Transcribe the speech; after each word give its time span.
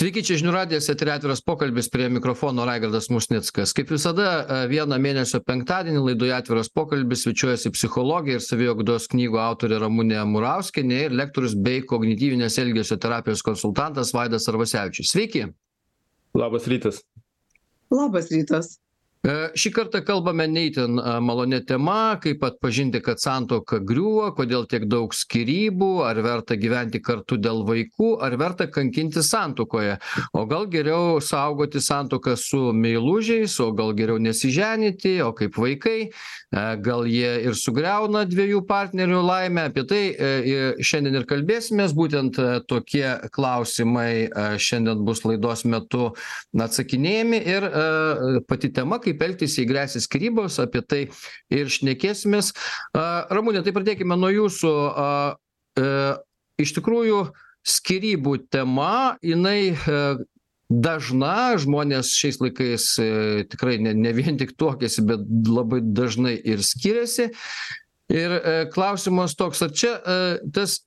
Sveiki, 0.00 0.22
čia 0.24 0.38
žinių 0.40 0.52
radijas, 0.54 0.86
eterė 0.88 1.10
atviras 1.12 1.42
pokalbis 1.44 1.90
prie 1.92 2.06
mikrofono 2.08 2.64
Raigardas 2.64 3.10
Musnickas. 3.12 3.74
Kaip 3.76 3.90
visada, 3.92 4.30
e, 4.40 4.60
vieną 4.70 4.96
mėnesio 4.96 5.42
penktadienį 5.44 6.00
laidoje 6.06 6.32
atviras 6.32 6.70
pokalbis 6.72 7.26
svečiuojasi 7.26 7.68
psichologija 7.74 8.38
ir 8.38 8.44
saviogdos 8.46 9.10
knygų 9.12 9.36
autorė 9.44 9.82
Ramūnė 9.82 10.22
Murauskinė 10.30 11.02
ir 11.04 11.16
lektorius 11.20 11.52
bei 11.52 11.82
kognityvinės 11.84 12.56
elgesio 12.62 12.96
terapijos 12.96 13.44
konsultantas 13.44 14.14
Vaidas 14.16 14.48
Arvasevičius. 14.48 15.12
Sveiki. 15.12 15.44
Labas 16.32 16.70
rytas. 16.72 17.02
Labas 17.92 18.32
rytas. 18.32 18.78
E, 19.20 19.32
šį 19.52 19.70
kartą 19.76 20.00
kalbame 20.00 20.46
ne 20.48 20.62
itin 20.70 20.96
e, 20.96 21.14
malonia 21.20 21.58
tema, 21.68 22.16
kaip 22.24 22.40
atpažinti, 22.46 23.02
kad 23.04 23.20
santoka 23.20 23.76
griūva, 23.84 24.30
kodėl 24.32 24.64
tiek 24.64 24.86
daug 24.88 25.12
skirybų, 25.12 25.90
ar 26.08 26.16
verta 26.24 26.56
gyventi 26.56 27.02
kartu 27.04 27.36
dėl 27.36 27.60
vaikų, 27.68 28.14
ar 28.24 28.38
verta 28.40 28.64
kankinti 28.72 29.20
santokoje, 29.20 29.98
o 30.32 30.44
gal 30.48 30.64
geriau 30.72 31.18
saugoti 31.20 31.82
santoką 31.84 32.32
su 32.40 32.70
meilužiais, 32.72 33.58
o 33.60 33.68
gal 33.76 33.92
geriau 33.98 34.16
nesiženyti, 34.16 35.18
o 35.26 35.34
kaip 35.36 35.60
vaikai, 35.60 35.98
e, 36.08 36.64
gal 36.80 37.04
jie 37.04 37.34
ir 37.50 37.60
sugriauna 37.60 38.24
dviejų 38.24 38.64
partnerių 38.72 39.20
laimę, 39.20 39.66
apie 39.68 39.84
tai 39.84 40.00
šiandien 40.80 41.20
ir 41.20 41.28
kalbėsimės, 41.28 41.92
būtent 41.92 42.40
tokie 42.72 43.04
klausimai 43.36 44.56
šiandien 44.56 45.04
bus 45.04 45.26
laidos 45.28 45.66
metu 45.68 46.14
atsakinėjami 46.56 47.44
ir 47.52 47.68
pati 48.48 48.72
tema, 48.72 48.96
kaip 49.02 49.09
kaip 49.10 49.22
elgtis 49.26 49.58
jei 49.58 49.68
gresia 49.68 50.00
skyrybos 50.02 50.56
apie 50.62 50.82
tai 50.86 51.02
ir 51.52 51.70
šnekėsimės. 51.70 52.54
A 52.96 53.26
ramune 53.34 53.62
tai 53.66 53.74
pradėkime 53.76 54.18
nuo 54.18 54.32
jūsų. 54.32 54.74
E 55.80 55.92
iš 56.60 56.74
tikrųjų 56.76 57.22
skyrybų 57.66 58.36
tema 58.52 59.16
jinai 59.24 59.72
e 59.74 60.02
dažna 60.70 61.58
žmonės 61.58 62.12
šiais 62.14 62.38
laikais 62.38 62.84
e 63.02 63.08
tikrai 63.50 63.80
ne 63.82 63.90
ne 63.98 64.12
vien 64.14 64.38
tik 64.38 64.54
tuokiasi 64.54 65.02
bet 65.02 65.24
labai 65.50 65.80
dažnai 65.82 66.36
ir 66.38 66.62
skiriasi. 66.62 67.30
Ir 68.10 68.36
klausimas 68.74 69.34
toks 69.38 69.62
ar 69.66 69.74
čia 69.74 69.92
tas 70.54 70.80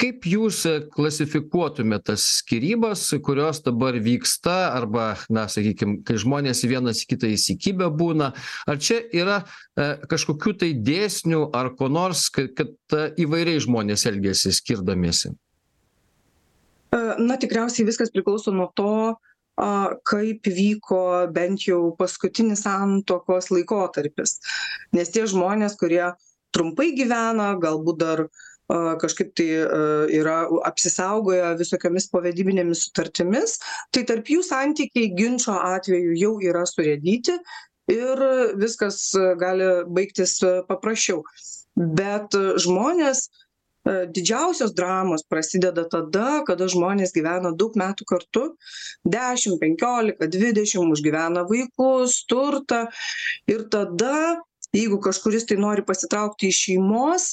kaip 0.00 0.26
jūs 0.28 0.62
klasifikuotumėt 0.94 2.06
tas 2.10 2.24
skyrybas 2.40 3.06
kurios 3.24 3.62
dabar 3.64 3.96
vyksta 4.00 4.72
arba 4.74 5.14
na 5.32 5.46
sakykim 5.50 6.00
kai 6.06 6.18
žmonės 6.20 6.64
vienas 6.68 7.04
į 7.04 7.10
kitą 7.14 7.30
įsikibę 7.34 7.90
būna? 7.94 8.32
Ar 8.68 8.80
čia 8.80 9.00
yra 9.12 9.42
e 9.78 9.92
kažkokių 10.10 10.56
tai 10.62 10.72
dėsnių 10.74 11.46
ar 11.56 11.72
ko 11.78 11.90
nors 11.92 12.28
kad 12.34 12.52
kad 12.56 12.98
įvairiai 13.20 13.62
žmonės 13.62 14.06
elgiasi 14.10 14.52
skirdamiesi? 14.54 15.32
Na 17.20 17.36
tikriausiai 17.38 17.86
viskas 17.86 18.10
priklauso 18.10 18.52
nuo 18.52 18.70
to 18.74 19.16
kaip 20.08 20.46
vyko 20.46 21.02
bent 21.34 21.66
jau 21.68 21.94
paskutinis 21.98 22.64
santuokos 22.64 23.50
laikotarpis. 23.52 24.38
Nes 24.96 25.12
tie 25.12 25.26
žmonės 25.28 25.76
kurie 25.80 26.12
trumpai 26.54 26.90
gyvena 26.96 27.52
galbūt 27.60 28.00
dar 28.00 28.24
a 28.70 28.94
kažkaip 29.02 29.32
tai 29.34 29.48
yra 30.20 30.36
apsisaugoję 30.68 31.54
visokiomis 31.58 32.06
povedybinėmis 32.12 32.84
sutartimis 32.86 33.58
tai 33.94 34.04
tarp 34.06 34.30
jų 34.30 34.44
santykiai 34.46 35.10
ginčo 35.18 35.56
atveju 35.58 36.14
jau 36.20 36.36
yra 36.52 36.62
surėdyti 36.70 37.34
ir 37.90 38.24
viskas 38.60 39.10
gali 39.40 39.70
baigtis 39.90 40.38
paprasčiau. 40.68 41.24
Bet 41.76 42.34
žmonės 42.62 43.26
didžiausios 43.86 44.74
dramos 44.76 45.24
prasideda 45.24 45.86
tada 45.88 46.42
kada 46.46 46.68
žmonės 46.68 47.14
gyvena 47.16 47.52
daug 47.56 47.76
metų 47.80 48.04
kartu. 48.06 48.44
Dešim 49.08 49.58
penkiolika 49.62 50.28
dvidešim 50.28 50.92
užgyvena 50.92 51.46
vaikus 51.48 52.20
turtą. 52.28 52.86
Ir 53.48 53.64
tada 53.72 54.40
jeigu 54.76 55.00
kažkuris 55.02 55.46
tai 55.48 55.58
nori 55.60 55.84
pasitraukti 55.86 56.50
iš 56.50 56.62
šeimos 56.66 57.30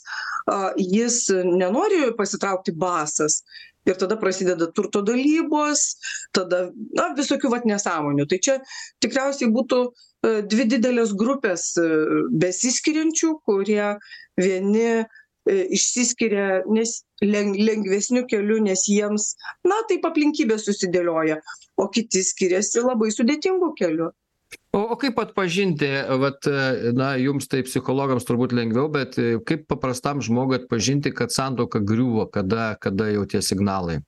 a 0.52 0.72
jis 0.78 1.28
nenori 1.46 2.12
pasitraukti 2.18 2.74
basas. 2.74 3.42
Ir 3.88 3.96
tada 3.96 4.18
prasideda 4.20 4.68
turto 4.76 5.00
dalybos 5.06 5.84
tada 6.36 6.66
na 6.98 7.06
visokių 7.16 7.54
vat 7.54 7.68
nesąmonių. 7.70 8.26
Tai 8.28 8.40
čia 8.44 8.58
tikriausiai 9.04 9.48
būtų 9.54 9.80
dvi 10.52 10.66
didelės 10.74 11.14
grupės 11.16 11.70
besiskiriančių 12.42 13.32
kurie 13.48 13.94
vieni 14.36 15.06
išsiskiria 15.48 16.64
nes 16.68 16.98
len 17.24 17.54
lengvesniu 17.56 18.26
keliu 18.28 18.60
nes 18.64 18.84
jiems 18.92 19.30
na 19.64 19.80
taip 19.88 20.06
aplinkybės 20.10 20.66
susidėlioja 20.68 21.40
o 21.80 21.88
kiti 21.88 22.24
skiriasi 22.26 22.84
labai 22.84 23.14
sudėtingu 23.16 23.72
keliu 23.80 24.12
o 24.78 24.82
o 24.94 24.98
kaip 25.02 25.20
atpažinti 25.22 25.90
vat 26.22 26.48
na 26.98 27.14
jums 27.18 27.50
tai 27.50 27.64
psichologams 27.66 28.28
turbūt 28.28 28.54
lengviau 28.56 28.90
bet 28.94 29.18
kaip 29.50 29.66
paprastam 29.72 30.22
žmogui 30.24 30.60
atpažinti 30.62 31.14
kad 31.18 31.34
santuoka 31.34 31.82
griūva 31.82 32.28
kada 32.34 32.76
kada 32.82 33.10
jau 33.14 33.26
tie 33.26 33.42
signalai? 33.42 34.00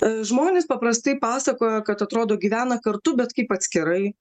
Žmonės 0.00 0.68
paprastai 0.68 1.16
pasakoja 1.20 1.82
kad 1.84 2.02
atrodo 2.04 2.36
gyvena 2.40 2.80
kartu 2.84 3.16
bet 3.18 3.34
kaip 3.36 3.52
atskirai. 3.56 4.12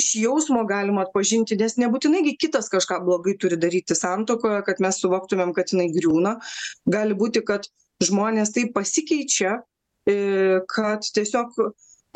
Iš 0.00 0.06
jausmo 0.20 0.62
galima 0.66 1.02
atpažinti 1.06 1.58
nes 1.58 1.74
nebūtinai 1.82 2.36
kitas 2.38 2.70
kažką 2.70 3.00
blogai 3.06 3.34
turi 3.42 3.58
daryti 3.58 3.96
santuokoje 3.98 4.62
kad 4.66 4.82
mes 4.82 5.00
suvoktumėm 5.02 5.54
kad 5.56 5.72
jinai 5.74 5.88
griūna. 5.94 6.36
Gali 6.86 7.18
būti 7.18 7.42
kad 7.46 7.66
žmonės 8.02 8.54
taip 8.54 8.74
pasikeičia 8.76 9.58
i 10.06 10.16
kad 10.70 11.06
tiesiog 11.16 11.58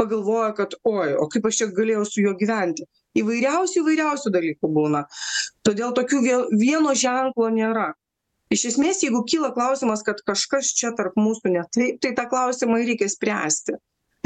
pagalvoja 0.00 0.50
kad 0.56 0.74
oi 0.88 1.12
o 1.20 1.28
kaip 1.30 1.46
aš 1.50 1.62
čia 1.62 1.70
galėjau 1.76 2.06
su 2.08 2.24
juo 2.24 2.34
gyventi? 2.40 2.86
Įvairiausių 3.20 3.82
įvairiausių 3.82 4.32
dalykų 4.34 4.70
būna. 4.76 5.04
Todėl 5.66 5.94
tokių 5.96 6.20
vie 6.24 6.36
vieno 6.60 6.94
ženklo 6.96 7.50
nėra. 7.54 7.90
Iš 8.50 8.64
esmės 8.72 9.04
jeigu 9.04 9.22
kyla 9.30 9.52
klausimas 9.54 10.02
kad 10.06 10.22
kažkas 10.26 10.72
čia 10.74 10.90
tarp 10.98 11.18
mūsų 11.20 11.52
ne 11.54 11.64
taip 11.76 12.00
tai 12.02 12.14
tą 12.16 12.26
klausimą 12.32 12.80
reikia 12.82 13.06
spręsti. 13.10 13.76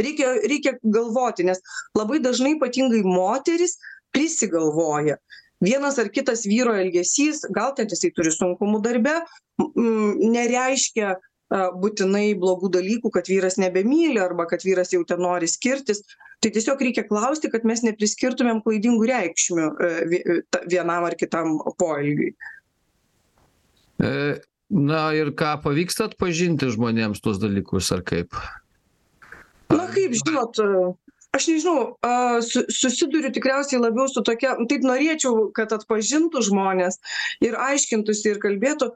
Reikia 0.01 0.31
reikia 0.43 0.79
galvoti 0.83 1.45
nes 1.47 1.61
labai 1.99 2.23
dažnai 2.25 2.55
ypatingai 2.57 3.03
moterys 3.05 3.77
prisigalvoja. 4.15 5.19
Vienas 5.65 5.99
ar 6.01 6.11
kitas 6.13 6.45
vyro 6.49 6.75
elgesys 6.77 7.45
gal 7.57 7.75
ten 7.77 7.89
jisai 7.91 8.11
turi 8.17 8.33
sunkumų 8.35 8.81
darbe 8.85 9.15
nereiškia 9.59 11.15
būtinai 11.55 12.35
blogų 12.39 12.71
dalykų 12.75 13.11
kad 13.15 13.29
vyras 13.31 13.59
nebemyli 13.61 14.19
arba 14.23 14.47
kad 14.51 14.65
vyras 14.67 14.93
jau 14.95 15.05
ten 15.07 15.23
nori 15.23 15.49
skirtis. 15.51 16.03
Tai 16.43 16.51
tiesiog 16.55 16.83
reikia 16.83 17.07
klausti 17.09 17.51
kad 17.53 17.65
mes 17.69 17.85
nepriskirtumėm 17.87 18.63
klaidingų 18.65 19.07
reikšmių 19.11 19.69
vie 20.11 20.25
vienam 20.71 21.07
ar 21.07 21.17
kitam 21.21 21.59
poelgiui. 21.79 22.35
E 24.03 24.11
na 24.75 25.07
ir 25.15 25.31
ką 25.39 25.55
pavyksta 25.63 26.11
atpažinti 26.11 26.73
žmonėms 26.75 27.23
tuos 27.23 27.39
dalykus 27.39 27.93
ar 27.95 28.03
kaip? 28.07 28.35
Na 29.71 29.87
kaip 29.93 30.17
žinot 30.19 30.59
aš 31.35 31.49
nežinau 31.51 31.95
susiduriu 32.71 33.31
tikriausiai 33.35 33.81
labiau 33.83 34.07
su 34.11 34.23
tokia 34.27 34.55
taip 34.71 34.85
norėčiau 34.87 35.49
kad 35.55 35.73
atpažintų 35.75 36.43
žmonės 36.51 37.01
ir 37.45 37.57
aiškintųsi 37.59 38.35
ir 38.35 38.43
kalbėtų 38.43 38.93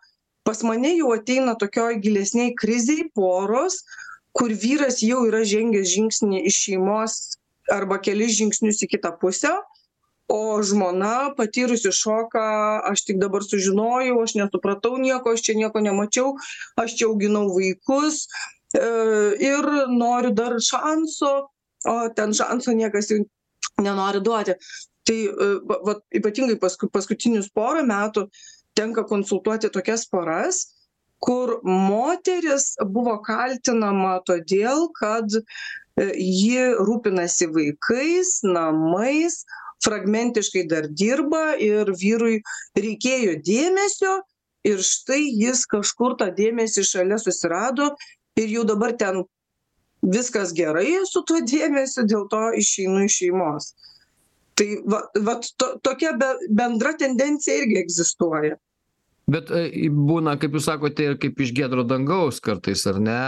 pas 0.48 0.62
mane 0.64 0.94
jau 0.96 1.12
ateina 1.12 1.52
tokioj 1.60 1.98
gilesnėj 2.04 2.54
krizėj 2.56 3.02
poros 3.18 3.82
kur 4.38 4.54
vyras 4.62 5.02
jau 5.04 5.26
yra 5.28 5.42
žengęs 5.50 5.90
žingsnį 5.92 6.40
iš 6.48 6.60
šeimos 6.66 7.16
arba 7.74 7.98
kelis 8.00 8.38
žingsnius 8.38 8.80
į 8.86 8.88
kitą 8.94 9.12
pusę 9.20 9.52
o 10.32 10.40
žmona 10.70 11.34
patyrusi 11.36 11.92
šoką 12.00 12.46
aš 12.92 13.04
tik 13.10 13.20
dabar 13.20 13.44
sužinojau 13.44 14.16
aš 14.24 14.38
nesupratau 14.40 14.96
nieko 15.04 15.36
aš 15.36 15.44
čia 15.44 15.58
nieko 15.60 15.84
nemačiau 15.84 16.32
aš 16.80 16.96
čia 16.96 17.10
auginau 17.10 17.44
vaikus 17.52 18.24
e 18.72 18.88
ir 19.52 19.68
noriu 20.00 20.32
dar 20.40 20.56
šanso 20.72 21.32
o 21.92 21.96
ten 22.16 22.32
šanso 22.40 22.72
niekas 22.72 23.12
jau 23.12 23.20
nenori 23.84 24.20
duoti. 24.24 24.56
Tai 25.08 25.18
va 25.68 25.78
vat 25.86 26.00
ypatingai 26.20 26.58
pasku 26.60 26.88
paskutinius 26.92 27.48
porą 27.54 27.84
metų 27.88 28.26
tenka 28.78 29.04
konsultuoti 29.10 29.70
tokias 29.74 30.06
poras 30.12 30.64
kur 31.18 31.58
moteris 31.66 32.70
buvo 32.94 33.16
kaltinama 33.26 34.18
todėl 34.28 34.86
kad 34.98 35.40
ji 35.98 36.66
rūpinasi 36.88 37.48
vaikais 37.54 38.38
namais 38.46 39.40
fragmentiškai 39.84 40.66
dar 40.70 40.86
dirba 41.00 41.56
ir 41.62 41.90
vyrui 42.02 42.38
reikėjo 42.78 43.38
dėmesio 43.46 44.14
ir 44.68 44.82
štai 44.82 45.20
jis 45.24 45.64
kažkur 45.70 46.16
tą 46.20 46.30
dėmesį 46.38 46.86
šalia 46.86 47.18
susirado 47.22 47.90
ir 48.38 48.48
jau 48.54 48.64
dabar 48.66 48.94
ten 49.02 49.22
viskas 50.02 50.54
gerai 50.54 51.00
su 51.10 51.24
tuo 51.26 51.42
dėmesiu 51.42 52.06
dėl 52.10 52.26
to 52.30 52.42
išeinu 52.62 53.04
iš 53.06 53.18
šeimos. 53.22 53.72
Tai 54.58 54.68
va 54.90 55.02
vat 55.26 55.46
to 55.58 55.72
tokia 55.86 56.14
be 56.18 56.30
bendra 56.60 56.94
tendencija 56.98 57.62
irgi 57.62 57.78
egzistuoja 57.82 58.58
bet 59.28 59.50
būna 59.92 60.36
kaip 60.40 60.56
jūs 60.56 60.68
sakote 60.68 61.04
ir 61.04 61.16
kaip 61.20 61.40
iš 61.40 61.52
giedro 61.56 61.84
dangaus 61.86 62.40
kartais 62.44 62.84
ar 62.88 63.00
ne? 63.02 63.18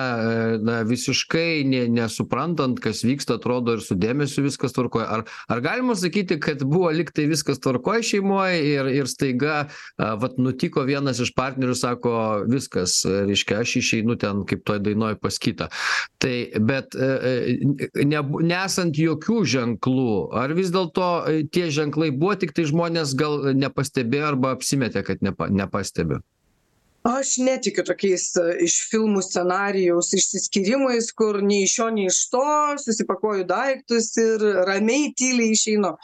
Na 0.64 0.80
visiškai 0.88 1.62
nė 1.68 1.84
nesuprantant 1.92 2.80
kas 2.82 3.02
vyksta 3.06 3.36
atrodo 3.38 3.76
ir 3.76 3.84
su 3.84 3.96
dėmesiu 3.98 4.44
viskas 4.46 4.74
tvarkoj 4.76 5.04
ar 5.04 5.24
ar 5.50 5.62
galima 5.64 5.96
sakyti 5.98 6.40
kad 6.40 6.64
buvo 6.64 6.90
lyg 6.94 7.12
tai 7.14 7.26
viskas 7.30 7.60
tvarkoj 7.62 8.04
šeimoj 8.10 8.56
ir 8.56 8.90
ir 8.94 9.10
staiga 9.10 9.66
vat 9.98 10.38
nutiko 10.40 10.84
vienas 10.88 11.20
iš 11.20 11.34
partnerių 11.36 11.76
sako 11.76 12.14
viskas 12.50 13.00
reiškia 13.04 13.60
aš 13.64 13.76
išeinu 13.82 14.16
ten 14.20 14.44
kaip 14.48 14.64
toj 14.68 14.80
dainoj 14.84 15.18
pas 15.20 15.36
kitą. 15.40 15.68
Tai 16.20 16.34
bet 16.64 16.96
ne 16.96 18.22
nesant 18.50 18.96
jokių 18.96 19.42
ženklų 19.54 20.16
ar 20.40 20.54
vis 20.56 20.72
dėlto 20.72 21.10
tie 21.52 21.68
ženklai 21.72 22.10
buvo 22.14 22.36
tiktai 22.40 22.66
žmonės 22.70 23.14
gal 23.18 23.52
nepastebėjo 23.56 24.32
arba 24.32 24.54
apsimetė 24.56 25.04
kad 25.06 25.22
nepa 25.24 25.50
nepastebi 25.90 26.22
aš 27.02 27.38
netikiu 27.40 27.84
tokiais 27.84 28.26
iš 28.60 28.74
filmų 28.90 29.22
scenarijaus 29.24 30.12
išsiskyrimais 30.12 31.12
kur 31.16 31.40
nei 31.42 31.64
iš 31.64 31.78
šio 31.78 31.86
nei 31.96 32.10
iš 32.10 32.18
to 32.32 32.48
susipakuoju 32.82 33.46
daiktus 33.48 34.10
ir 34.20 34.44
ramiai 34.68 35.14
tyliai 35.16 35.54
išeinu. 35.54 35.94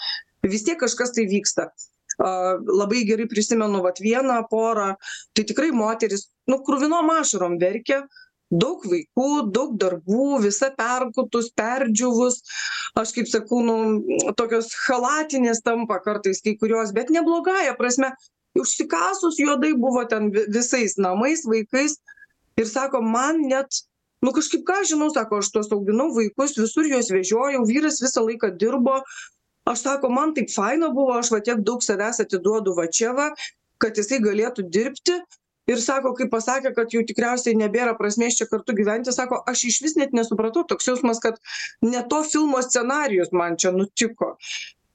Vis 0.47 0.65
tiek 0.65 0.81
kažkas 0.81 1.13
tai 1.13 1.27
vyksta. 1.29 1.69
A 2.17 2.57
labai 2.57 3.03
gerai 3.05 3.27
prisimenu 3.29 3.83
vat 3.85 4.01
vieną 4.01 4.39
porą 4.49 4.95
tai 5.37 5.45
tikrai 5.45 5.69
moteris 5.69 6.31
nu 6.49 6.63
kruvinom 6.65 7.11
ašarom 7.13 7.59
verkė 7.61 8.07
daug 8.51 8.85
vaikų 8.89 9.51
daug 9.53 9.75
darbų 9.77 10.39
visa 10.47 10.71
perkutus 10.79 11.51
perdžiūvus. 11.61 12.41
Aš 12.97 13.13
kaip 13.19 13.29
sakau 13.29 13.61
nu 13.67 13.77
tokios 14.39 14.73
chalatinės 14.87 15.61
tampa 15.67 16.01
kartais 16.01 16.41
kai 16.41 16.57
kurios 16.57 16.95
bet 16.97 17.13
ne 17.13 17.21
blogąja 17.27 17.77
prasme 17.77 18.15
užsikasus 18.61 19.39
juodai 19.41 19.75
buvo 19.79 20.05
ten 20.09 20.31
vi 20.35 20.47
visais 20.53 20.97
namais 20.97 21.45
vaikais. 21.47 21.99
Ir 22.57 22.67
sako 22.67 23.03
man 23.03 23.43
net 23.51 23.83
nu 24.25 24.33
kažkaip 24.33 24.65
ką 24.67 24.83
žinau 24.91 25.11
sako 25.15 25.41
aš 25.43 25.51
tuos 25.55 25.73
auginau 25.73 26.09
vaikus 26.17 26.57
visur 26.59 26.89
juos 26.89 27.11
vežiojau 27.13 27.65
vyras 27.69 28.01
visą 28.03 28.25
laiką 28.27 28.53
dirbo. 28.61 29.01
Aš 29.67 29.83
sako 29.87 30.11
man 30.11 30.35
taip 30.35 30.53
faina 30.55 30.91
buvo 30.95 31.19
aš 31.19 31.33
va 31.35 31.41
tiek 31.41 31.63
daug 31.71 31.83
savęs 31.85 32.23
atiduodu 32.25 32.77
va 32.77 32.87
čia 32.87 33.13
va 33.17 33.33
kad 33.83 33.99
jisai 33.99 34.23
galėtų 34.25 34.69
dirbti. 34.73 35.19
Ir 35.67 35.81
sako 35.83 36.13
kai 36.15 36.29
pasakė 36.31 36.71
kad 36.77 36.93
jau 36.95 37.03
tikriausiai 37.03 37.57
nebėra 37.59 37.97
prasmės 37.99 38.37
čia 38.39 38.47
kartu 38.47 38.75
gyventi 38.79 39.13
sako 39.13 39.41
aš 39.51 39.65
išvis 39.73 39.97
net 39.99 40.15
nesupratau 40.15 40.63
toks 40.63 40.87
jausmas 40.87 41.19
kad 41.23 41.41
ne 41.83 42.05
to 42.11 42.23
filmo 42.23 42.63
scenarijus 42.63 43.33
man 43.35 43.59
čia 43.59 43.75
nutiko. 43.75 44.37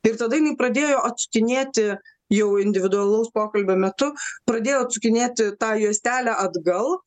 Ir 0.07 0.15
tada 0.17 0.39
jinai 0.39 0.55
pradėjo 0.57 1.03
atsukinėti 1.11 1.91
jau 2.31 2.51
individualaus 2.63 3.31
pokalbio 3.35 3.77
metu 3.79 4.11
pradėjo 4.49 4.85
atsukinėti 4.87 5.53
tą 5.61 5.75
juostelę 5.83 6.35
atgal. 6.45 6.99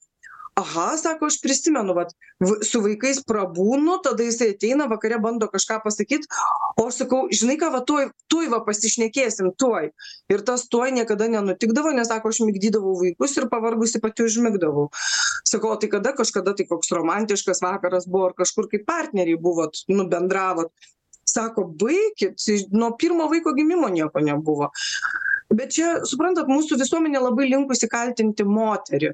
Aha 0.54 0.92
sako 0.94 1.26
aš 1.26 1.40
prisimenu 1.42 1.96
vat 1.96 2.12
v 2.38 2.60
su 2.62 2.78
vaikais 2.78 3.16
prabūnu 3.26 3.96
tada 4.04 4.22
jisai 4.22 4.52
ateina 4.52 4.86
vakare 4.86 5.16
bando 5.18 5.48
kažką 5.50 5.80
pasakyt 5.82 6.28
o 6.78 6.84
aš 6.86 7.00
sakau 7.00 7.24
žinai 7.40 7.56
ką 7.58 7.72
va 7.74 7.80
tuoj 7.88 8.06
tuoj 8.30 8.52
va 8.52 8.60
pasišnekėsim 8.68 9.50
tuoj. 9.58 9.90
Ir 10.30 10.44
tas 10.46 10.68
tuoj 10.70 10.94
niekada 10.94 11.26
nenutikdavo 11.32 11.90
nes 11.98 12.06
sako 12.06 12.30
aš 12.30 12.44
migdydavau 12.46 12.94
vaikus 13.00 13.34
ir 13.40 13.48
pavargusi 13.50 13.98
pati 14.04 14.28
užmigdavau. 14.28 14.92
Sakau 15.42 15.74
o 15.74 15.80
tai 15.80 15.90
kada 15.90 16.14
kažkada 16.14 16.54
tai 16.54 16.68
koks 16.70 16.94
romantiškas 16.94 17.64
vakaras 17.66 18.06
buvo 18.06 18.30
ar 18.30 18.38
kažkur 18.38 18.70
kaip 18.70 18.86
partneriai 18.86 19.40
buvot 19.48 19.82
nu 19.90 20.06
bendravot 20.06 20.70
sako 21.34 21.66
baikit 21.80 22.48
nuo 22.72 22.94
pirmo 23.00 23.28
vaiko 23.32 23.54
gimimo 23.56 23.90
nieko 23.92 24.22
nebuvo. 24.24 24.70
Bet 25.54 25.74
čia 25.76 26.00
suprantat 26.08 26.48
mūsų 26.50 26.78
visuomenė 26.80 27.22
labai 27.22 27.48
linkusi 27.50 27.88
kaltinti 27.90 28.46
moterį. 28.48 29.12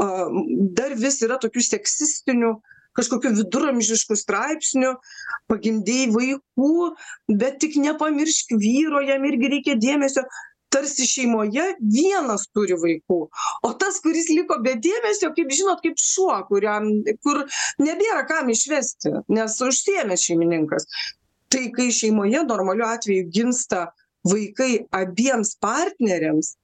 Dar 0.00 0.94
vis 0.98 1.20
yra 1.26 1.36
tokių 1.42 1.62
seksistinių 1.66 2.54
kažkokių 2.96 3.34
viduramžiškų 3.38 4.16
straipsnių 4.18 4.94
pagimdei 5.50 6.06
vaikų 6.10 6.70
bet 7.40 7.58
tik 7.62 7.76
nepamiršk 7.82 8.54
vyro 8.58 9.02
jam 9.04 9.26
irgi 9.28 9.52
reikia 9.56 9.76
dėmesio. 9.80 10.24
Tarsi 10.70 11.02
šeimoje 11.02 11.64
vienas 11.82 12.44
turi 12.54 12.76
vaikų 12.78 13.16
o 13.66 13.70
tas 13.78 13.96
kuris 14.04 14.28
liko 14.30 14.60
be 14.62 14.76
dėmesio 14.78 15.32
kaip 15.34 15.50
žinot 15.50 15.82
kaip 15.82 15.98
šuo 15.98 16.36
kuriam 16.46 16.86
kur 17.26 17.40
nebėra 17.82 18.22
kam 18.28 18.52
išvesti 18.54 19.16
nes 19.34 19.56
užsiėmęs 19.66 20.28
šeimininkas 20.28 20.86
tai 21.50 21.68
kai 21.76 21.90
šeimoje 21.94 22.44
normaliu 22.46 22.86
atveju 22.86 23.28
gimsta 23.34 23.88
vaikai 24.26 24.84
abiems 24.94 25.56
partneriams 25.60 26.54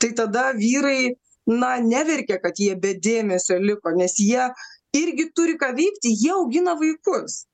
tai 0.00 0.12
tada 0.16 0.50
vyrai 0.56 1.14
na 1.46 1.76
neverkia 1.82 2.38
kad 2.42 2.58
jie 2.58 2.74
be 2.78 2.94
dėmesio 2.94 3.58
liko 3.60 3.92
nes 3.96 4.16
jie 4.18 4.48
irgi 4.96 5.30
turi 5.34 5.56
ką 5.60 5.72
veikti 5.76 6.12
jie 6.14 6.34
augina 6.34 6.76
vaikus. 6.78 7.44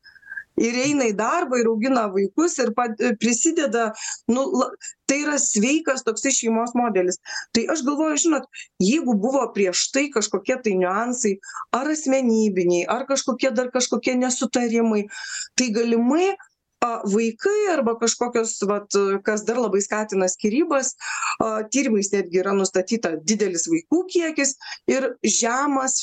Ir 0.57 0.73
eina 0.81 1.05
į 1.11 1.13
darbą 1.19 1.59
ir 1.61 1.67
augina 1.69 2.07
vaikus 2.09 2.55
ir 2.63 2.71
pad 2.77 2.97
prisideda 3.21 3.91
nu 4.33 4.47
la 4.57 4.71
tai 5.09 5.19
yra 5.27 5.37
sveikas 5.41 6.01
toksai 6.07 6.33
šeimos 6.33 6.73
modelis. 6.79 7.21
Tai 7.53 7.67
aš 7.75 7.83
galvoju 7.85 8.23
žinot 8.25 8.47
jeigu 8.81 9.19
buvo 9.21 9.43
prieš 9.53 9.91
tai 9.93 10.07
kažkokie 10.15 10.57
tai 10.65 10.73
niuansai 10.81 11.35
ar 11.77 11.93
asmenybiniai 11.93 12.89
ar 12.89 13.05
kažkokie 13.11 13.53
dar 13.53 13.69
kažkokie 13.75 14.17
nesutarimai 14.17 15.05
tai 15.61 15.69
galimai 15.77 16.33
a 16.87 16.91
vaikai 17.13 17.59
arba 17.73 17.97
kažkokios 18.01 18.57
vat 18.71 18.97
kas 19.27 19.45
dar 19.49 19.59
labai 19.61 19.83
skatina 19.85 20.29
skyrybas 20.31 20.93
a 21.43 21.51
tyrimais 21.73 22.13
netgi 22.15 22.43
yra 22.43 22.55
nustatyta 22.57 23.15
didelis 23.31 23.67
vaikų 23.73 24.03
kiekis 24.13 24.55
ir 24.91 25.09
žemas 25.39 25.99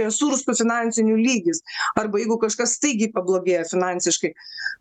resursų 0.00 0.56
finansinių 0.62 1.16
lygis. 1.18 1.62
Arba 1.98 2.22
jeigu 2.22 2.38
kažkas 2.42 2.76
staigiai 2.78 3.12
pablogėja 3.14 3.66
finansiškai 3.70 4.32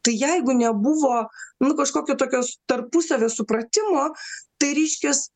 tai 0.05 0.15
jeigu 0.17 0.53
nebuvo 0.57 1.27
nu 1.61 1.75
kažkokio 1.77 2.17
tokios 2.17 2.57
tarpusavio 2.69 3.29
supratimo 3.29 4.09
tai 4.61 4.73
reiškias 4.77 5.29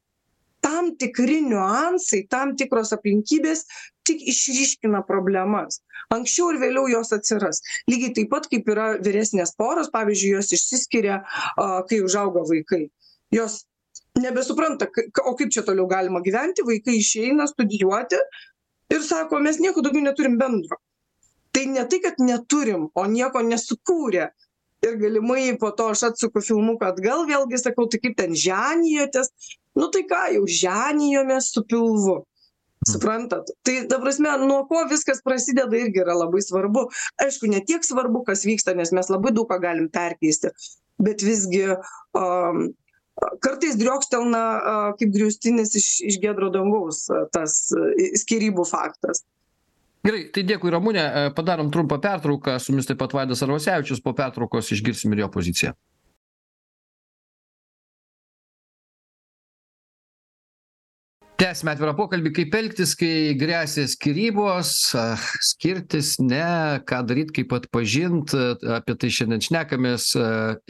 tam 0.63 0.93
tikri 0.99 1.41
niuansai 1.45 2.25
tam 2.29 2.55
tikros 2.59 2.93
aplinkybės 2.95 3.65
tik 4.05 4.21
išryškina 4.31 5.01
problemas. 5.07 5.81
Anksčiau 6.13 6.51
ar 6.53 6.59
vėliau 6.61 6.89
jos 6.91 7.13
atsiras. 7.15 7.61
Lygiai 7.89 8.13
taip 8.17 8.31
pat 8.33 8.49
kaip 8.51 8.67
yra 8.69 8.89
vyresnės 9.01 9.55
poros 9.57 9.91
pavyzdžiui 9.93 10.35
jos 10.37 10.51
išsiskiria 10.57 11.21
a 11.57 11.69
kai 11.89 12.01
užauga 12.05 12.45
vaikai. 12.49 12.85
Jos 13.33 13.63
nebesupranta 14.19 14.87
o 15.25 15.35
kaip 15.35 15.51
čia 15.51 15.65
toliau 15.67 15.87
galima 15.91 16.21
gyventi 16.25 16.65
vaikai 16.65 16.99
išeina 17.01 17.47
studijuoti 17.51 18.19
ir 18.93 19.01
sako 19.03 19.41
mes 19.43 19.59
nieko 19.59 19.83
daugiau 19.85 20.05
neturim 20.05 20.37
bendro. 20.41 20.79
Tai 21.51 21.65
ne 21.71 21.85
tai 21.89 22.01
kad 22.03 22.19
neturim 22.19 22.89
o 22.93 23.05
nieko 23.07 23.41
nesukūrė 23.41 24.29
ir 24.83 24.95
galimai 25.01 25.57
po 25.59 25.71
to 25.71 25.89
aš 25.93 26.09
atsuku 26.11 26.43
filmuką 26.43 26.91
atgal 26.91 27.25
vėlgi 27.29 27.61
sakau 27.61 27.87
tai 27.89 28.01
kaip 28.03 28.15
ten 28.19 28.35
ženijotės 28.45 29.31
nu 29.79 29.89
tai 29.91 30.05
ką 30.09 30.23
jau 30.37 30.45
ženijomės 30.61 31.51
su 31.55 31.65
pilvu. 31.67 32.23
Suprantat? 32.85 33.49
Tai 33.65 33.73
ta 33.89 33.97
prasme 33.97 34.29
nuo 34.43 34.59
ko 34.69 34.83
viskas 34.91 35.23
prasideda 35.25 35.73
irgi 35.79 36.03
yra 36.03 36.13
labai 36.13 36.43
svarbu. 36.45 36.83
Aišku 37.23 37.49
ne 37.49 37.63
tiek 37.65 37.81
svarbu 37.81 38.21
kas 38.27 38.43
vyksta 38.45 38.75
nes 38.77 38.91
mes 38.93 39.09
labai 39.09 39.31
daug 39.33 39.49
ką 39.49 39.57
galim 39.63 39.87
perkeisti 39.89 40.51
bet 40.97 41.23
visgi 41.23 41.65
am 42.13 42.67
kartais 43.43 43.77
driokstelna 43.79 44.43
a 44.71 44.75
kaip 44.99 45.13
griaustinis 45.15 45.75
iš 45.79 45.87
iš 46.09 46.19
giedro 46.23 46.49
dangaus 46.51 47.05
tas 47.35 47.61
skyrybų 48.21 48.65
faktas 48.67 49.23
gerai 50.05 50.27
tai 50.33 50.45
dėkui 50.47 50.73
ramune. 50.73 51.03
Padarom 51.37 51.71
trumpą 51.73 51.99
pertrauką. 52.03 52.59
Su 52.61 52.73
mumis 52.75 52.89
taip 52.89 53.01
pat 53.01 53.17
vaidas 53.17 53.43
arvasevičius. 53.45 54.03
Po 54.05 54.15
pertraukos 54.17 54.71
išgirsim 54.75 55.13
ir 55.15 55.25
jo 55.25 55.33
poziciją 55.33 55.75
tęsiame 61.39 61.73
atvirą 61.75 61.93
pokalbį 61.97 62.31
kaip 62.35 62.55
elgtis 62.57 62.93
kai 62.99 63.35
gresia 63.39 63.85
skyrybos. 63.89 64.71
Skirtis 65.49 66.15
ne 66.23 66.81
ką 66.87 67.01
daryt 67.09 67.31
kaip 67.35 67.53
atpažint 67.57 68.33
apie 68.77 68.95
tai 68.99 69.09
šiandien 69.13 69.43
šnekamės 69.43 70.07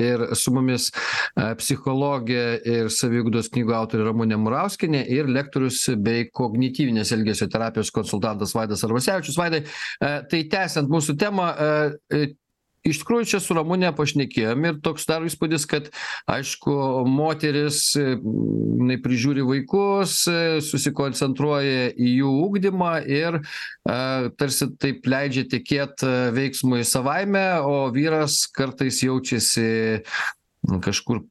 ir 0.01 0.25
su 0.37 0.53
mumis 0.55 0.89
psichologė 1.61 2.45
ir 2.75 2.89
saviugdos 2.93 3.51
knygų 3.53 3.75
autorė 3.77 4.07
ramunė 4.09 4.39
murauskienė 4.41 5.03
ir 5.17 5.29
lektorius 5.31 5.83
bei 6.05 6.29
kognityvinės 6.33 7.13
elgesio 7.15 7.49
terapijos 7.51 7.93
konsultantas 7.95 8.55
vaidas 8.57 8.85
arvasevičius. 8.87 9.37
Vaidai 9.39 9.65
tai 9.99 10.41
tęsiant 10.51 10.91
mūsų 10.91 11.17
temą 11.21 11.51
iš 12.85 13.01
tikrųjų 13.01 13.27
čia 13.33 13.41
su 13.41 13.57
ramune 13.57 13.89
pašnekėjom 13.95 14.67
ir 14.69 14.79
toks 14.85 15.07
daro 15.09 15.27
įspūdis 15.29 15.65
kad 15.69 15.89
aišku 16.31 16.75
moteris 17.09 17.81
jinai 17.97 18.99
prižiūri 19.01 19.45
vaikus 19.47 20.21
susikoncentruoja 20.69 21.91
į 21.95 22.11
jų 22.21 22.31
ugdymą 22.45 22.93
ir 23.09 23.41
a 23.89 23.99
tarsi 24.37 24.69
taip 24.81 25.05
leidžia 25.09 25.45
tekėt 25.49 26.05
veiksmui 26.35 26.85
savaime 26.87 27.45
o 27.65 27.85
vyras 27.95 28.43
kartais 28.53 29.01
jaučiasi 29.05 29.69
kažkur 30.81 31.21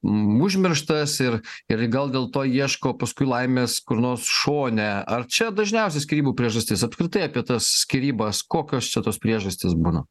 užmirštas 0.47 1.17
ir 1.25 1.39
ir 1.73 1.87
gal 1.91 2.11
dėl 2.15 2.29
to 2.35 2.45
ieško 2.47 2.95
paskui 2.99 3.27
laimės 3.27 3.81
kur 3.83 3.99
nors 4.03 4.29
šone. 4.31 4.91
Ar 5.03 5.27
čia 5.27 5.51
dažniausia 5.51 6.03
skyrybų 6.05 6.37
priežastis? 6.39 6.87
Apskritai 6.87 7.27
apie 7.29 7.43
tas 7.47 7.67
skyrybas 7.83 8.45
kokios 8.47 8.91
čia 8.91 9.03
tos 9.03 9.19
priežastys 9.23 9.75
būna 9.75 10.07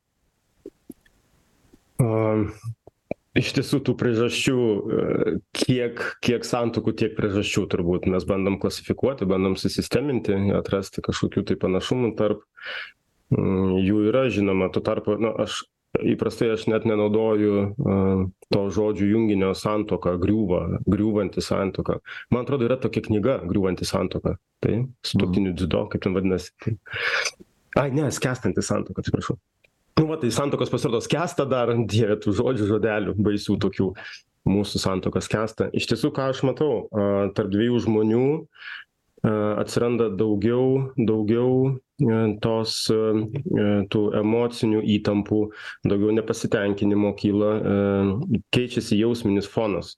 iš 3.38 3.52
tiesų 3.58 3.82
tų 3.88 3.96
priežasčių, 3.98 4.58
e, 4.58 5.36
kiek, 5.58 6.02
kiek 6.26 6.46
santokų, 6.46 6.94
tiek 7.02 7.16
priežasčių 7.18 7.66
turbūt 7.72 8.08
mes 8.12 8.26
bandom 8.30 8.60
klasifikuoti, 8.62 9.28
bandom 9.30 9.58
susisteminti, 9.60 10.36
atrasti 10.58 11.04
kažkokių 11.06 11.46
tai 11.50 11.60
panašumų 11.62 12.14
tarp 12.20 12.44
mm, 13.34 13.78
jų 13.82 14.08
yra 14.12 14.28
žinoma, 14.34 14.70
tuo 14.74 14.84
tarpu, 14.86 15.18
na, 15.22 15.34
aš 15.46 15.64
įprastai 15.94 16.50
aš 16.54 16.66
net 16.72 16.88
nenaudoju 16.90 17.58
to 18.54 18.62
žodžių 18.74 19.10
junginio 19.12 19.52
santoka, 19.58 20.16
griūva, 20.22 20.80
griūvanti 20.90 21.44
santoka. 21.46 22.00
Man 22.34 22.48
atrodo, 22.48 22.66
yra 22.66 22.80
tokia 22.82 23.04
knyga, 23.06 23.38
griūvanti 23.46 23.86
santoka. 23.86 24.40
Tai, 24.64 24.80
su 25.06 25.20
toktiniu 25.22 25.54
dzido, 25.54 25.86
kaip 25.92 26.02
ten 26.06 26.16
vadinasi. 26.18 26.54
Tai. 26.64 26.78
Ai, 27.84 27.90
ne, 27.94 28.10
skęstanti 28.14 28.66
santoka, 28.66 29.04
atsiprašau. 29.04 29.38
Nu, 30.00 30.08
va, 30.10 30.18
tai 30.18 30.32
santokos 30.34 30.72
pasirodo 30.74 31.02
skęsta 31.04 31.46
dar, 31.50 31.72
dieve, 31.94 32.18
tų 32.22 32.36
žodžių, 32.40 32.70
žodelių, 32.72 33.18
baisių 33.24 33.60
tokių. 33.66 33.92
Mūsų 34.44 34.80
santokas 34.82 35.30
skęsta. 35.30 35.70
Iš 35.72 35.86
tiesų, 35.88 36.10
ką 36.12 36.26
aš 36.34 36.42
matau, 36.44 36.90
tarp 37.32 37.48
dviejų 37.54 37.78
žmonių 37.86 38.26
atsiranda 39.24 40.10
daugiau, 40.20 40.90
daugiau 41.00 41.78
tos 42.44 42.74
tų 42.92 44.02
emocinių 44.20 44.82
įtampų, 44.98 45.40
daugiau 45.88 46.12
nepasitenkinimo 46.18 47.14
kyla, 47.22 47.54
keičiasi 48.52 49.00
jausminis 49.00 49.48
fonas. 49.48 49.96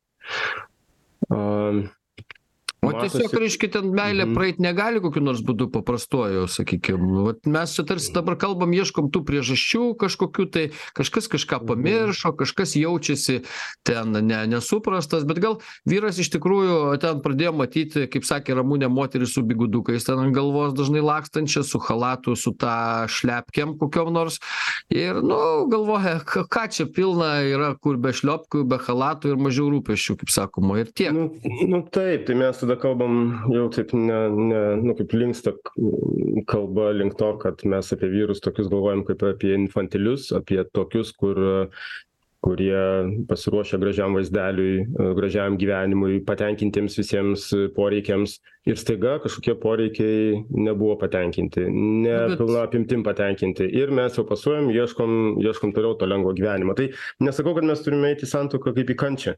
O 2.86 2.92
tiesiog, 3.01 3.34
reiškia, 3.42 3.72
ten 3.72 3.92
meilė 3.96 4.25
Mhm. 4.25 4.34
praeit 4.38 4.60
negali 4.60 5.01
kokiu 5.01 5.22
nors 5.24 5.42
būdu 5.42 5.70
paprastuoju, 5.72 6.46
sakykime. 6.48 7.24
Vat 7.25 7.46
mes 7.46 7.74
čia 7.75 7.84
tarsi 7.86 8.13
dabar 8.13 8.36
kalbam, 8.38 8.72
ieškom 8.72 9.10
tų 9.12 9.24
priežasčių 9.25 9.96
kažkokių, 9.98 10.46
tai 10.51 10.65
kažkas 10.94 11.27
kažką 11.27 11.60
Mhm. 11.62 11.68
pamiršo, 11.68 12.36
kažkas 12.38 12.75
jaučiasi 12.75 13.44
ten 13.84 14.12
ne, 14.12 14.46
nesuprastas, 14.48 15.25
bet 15.25 15.39
gal 15.39 15.60
vyras 15.88 16.20
iš 16.20 16.30
tikrųjų 16.36 17.00
ten 17.01 17.22
pradėjo 17.22 17.54
matyti, 17.56 18.08
kaip 18.08 18.24
sakė 18.24 18.56
Ramūnė, 18.56 18.88
moterį 18.89 19.27
su 19.27 19.42
bigudukais 19.44 20.06
ten 20.06 20.20
ant 20.20 20.34
galvos 20.36 20.74
dažnai 20.74 21.01
lakstančią, 21.01 21.63
su 21.63 21.80
halatu, 21.80 22.36
su 22.36 22.51
tą 22.54 23.08
šlepkiam 23.08 23.77
kokiom 23.77 24.13
nors. 24.13 24.39
Ir, 24.89 25.22
nu, 25.22 25.68
galvoja, 25.70 26.20
ką 26.24 26.70
čia 26.70 26.86
pilna 26.86 27.42
yra, 27.44 27.75
kur 27.80 27.98
be 27.98 28.10
šliopkių, 28.13 28.68
be 28.68 28.77
halatų 28.77 29.34
ir 29.34 29.36
mažiau 29.42 29.70
rūpeščių, 29.74 30.18
kaip 30.22 30.30
sakoma, 30.30 30.80
ir 30.80 30.92
tiek. 30.94 31.12
Nu, 31.13 31.32
nu 31.68 31.82
taip, 31.89 32.25
tai 32.27 32.36
mes 32.36 32.58
tada 32.58 32.75
kalbam 32.82 33.15
jau 33.53 33.65
taip 33.74 33.94
ne, 33.94 34.20
ne, 34.36 34.62
nu 34.82 34.96
kaip 34.98 35.13
linksta 35.15 35.53
kalba 36.51 36.91
link 36.96 37.17
to, 37.20 37.32
kad 37.41 37.63
mes 37.65 37.91
apie 37.96 38.10
vyrus 38.12 38.44
tokius 38.44 38.70
galvojam 38.72 39.05
kaip 39.08 39.24
apie 39.27 39.53
infantilius, 39.58 40.32
apie 40.36 40.62
tokius, 40.77 41.13
kur 41.15 41.39
kurie 42.46 42.82
pasiruošę 43.30 43.80
gražiam 43.82 44.14
vaizdeliui, 44.18 44.86
gražiam 45.18 45.58
gyvenimui, 45.58 46.20
patenkintiems 46.28 47.00
visiems 47.00 47.48
poreikiams 47.75 48.38
ir 48.66 48.78
staiga 48.82 49.16
kažkokie 49.22 49.54
poreikiai 49.62 50.44
nebuvo 50.50 50.96
patenkinti, 51.02 51.66
ne 51.70 52.16
pilna 52.38 52.64
apimtim 52.66 53.04
patenkinti 53.06 53.68
ir 53.82 53.94
mes 53.94 54.18
jau 54.18 54.25
pasuojam, 54.30 54.72
ieškom, 54.74 55.38
ieškom 55.42 55.74
toliau 55.75 55.98
to 56.00 56.10
lengvo 56.10 56.34
gyvenimo. 56.38 56.74
Tai 56.78 56.90
nesakau, 57.25 57.56
kad 57.58 57.68
mes 57.70 57.82
turime 57.86 58.12
eiti 58.14 58.25
į 58.25 58.32
santuoką 58.32 58.74
kaip 58.78 58.94
į 58.94 58.98
kančią, 59.02 59.36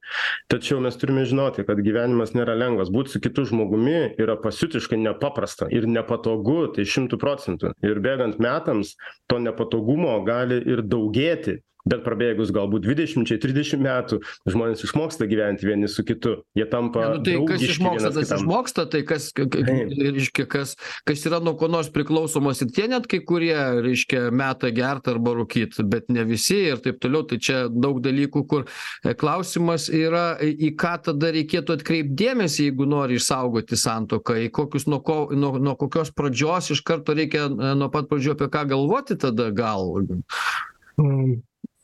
tačiau 0.52 0.80
mes 0.84 1.00
turime 1.00 1.26
žinoti, 1.28 1.68
kad 1.68 1.84
gyvenimas 1.84 2.36
nėra 2.38 2.56
lengvas. 2.60 2.92
Būti 2.94 3.16
su 3.16 3.24
kitu 3.24 3.48
žmogumi 3.52 4.16
yra 4.20 4.38
pasiutiškai 4.44 5.00
nepaprasta 5.04 5.68
ir 5.76 5.88
nepatogu, 5.92 6.60
tai 6.76 6.88
šimtų 6.88 7.20
procentų. 7.22 7.76
Ir 7.88 8.04
bėgant 8.04 8.40
metams 8.44 8.96
to 9.28 9.40
nepatogumo 9.44 10.20
gali 10.28 10.62
ir 10.64 10.84
daugėti. 10.88 11.62
Bet 11.88 12.04
prabėgus 12.06 12.52
galbūt 12.56 12.86
20-30 12.88 13.82
metų 13.84 14.20
žmonės 14.50 14.84
išmoksta 14.88 15.28
gyventi 15.30 15.70
vieni 15.70 15.90
su 15.92 16.04
kitu. 16.08 16.38
Jie 16.58 16.68
tampa. 16.70 17.08
Nu, 17.16 17.24
tai 17.24 17.38
kas 17.48 17.64
išmoksta, 17.64 18.12
tas 18.16 18.34
išmoksta, 18.38 18.88
tai 18.92 19.04
kas, 19.08 19.30
reiškia, 19.38 20.48
kas, 20.52 20.76
kas 21.08 21.26
yra 21.30 21.40
nuo 21.44 21.56
ko 21.60 21.70
nors 21.72 21.90
priklausomas 21.94 22.62
ir 22.66 22.74
tie 22.76 22.90
net 22.92 23.08
kai 23.10 23.22
kurie, 23.26 23.56
reiškia, 23.86 24.28
meta 24.36 24.72
gert 24.76 25.08
arba 25.12 25.36
rūkyt, 25.40 25.80
bet 25.88 26.12
ne 26.14 26.28
visi 26.28 26.60
ir 26.74 26.84
taip 26.84 27.02
toliau. 27.04 27.26
Tai 27.28 27.40
čia 27.44 27.64
daug 27.72 27.98
dalykų, 28.04 28.44
kur 28.48 28.68
e, 28.68 29.16
klausimas 29.18 29.88
yra, 29.94 30.30
į 30.44 30.68
į 30.68 30.72
ką 30.80 30.94
tada 31.08 31.32
reikėtų 31.36 31.78
atkreipti 31.78 32.16
dėmesį, 32.22 32.70
jeigu 32.70 32.88
nori 32.90 33.18
išsaugoti 33.20 33.80
santoką, 33.80 34.38
į 34.48 34.52
kokius, 34.56 34.88
nuo, 34.92 35.02
ko, 35.06 35.20
nuo, 35.36 35.56
nuo 35.62 35.76
kokios 35.80 36.12
pradžios 36.16 36.72
iš 36.76 36.84
karto 36.88 37.16
reikia 37.18 37.48
e, 37.48 37.74
nuo 37.80 37.92
pat 37.94 38.10
pradžių 38.12 38.36
apie 38.36 38.50
ką 38.54 38.66
galvoti 38.74 39.20
tada 39.20 39.52
gal. 39.56 39.94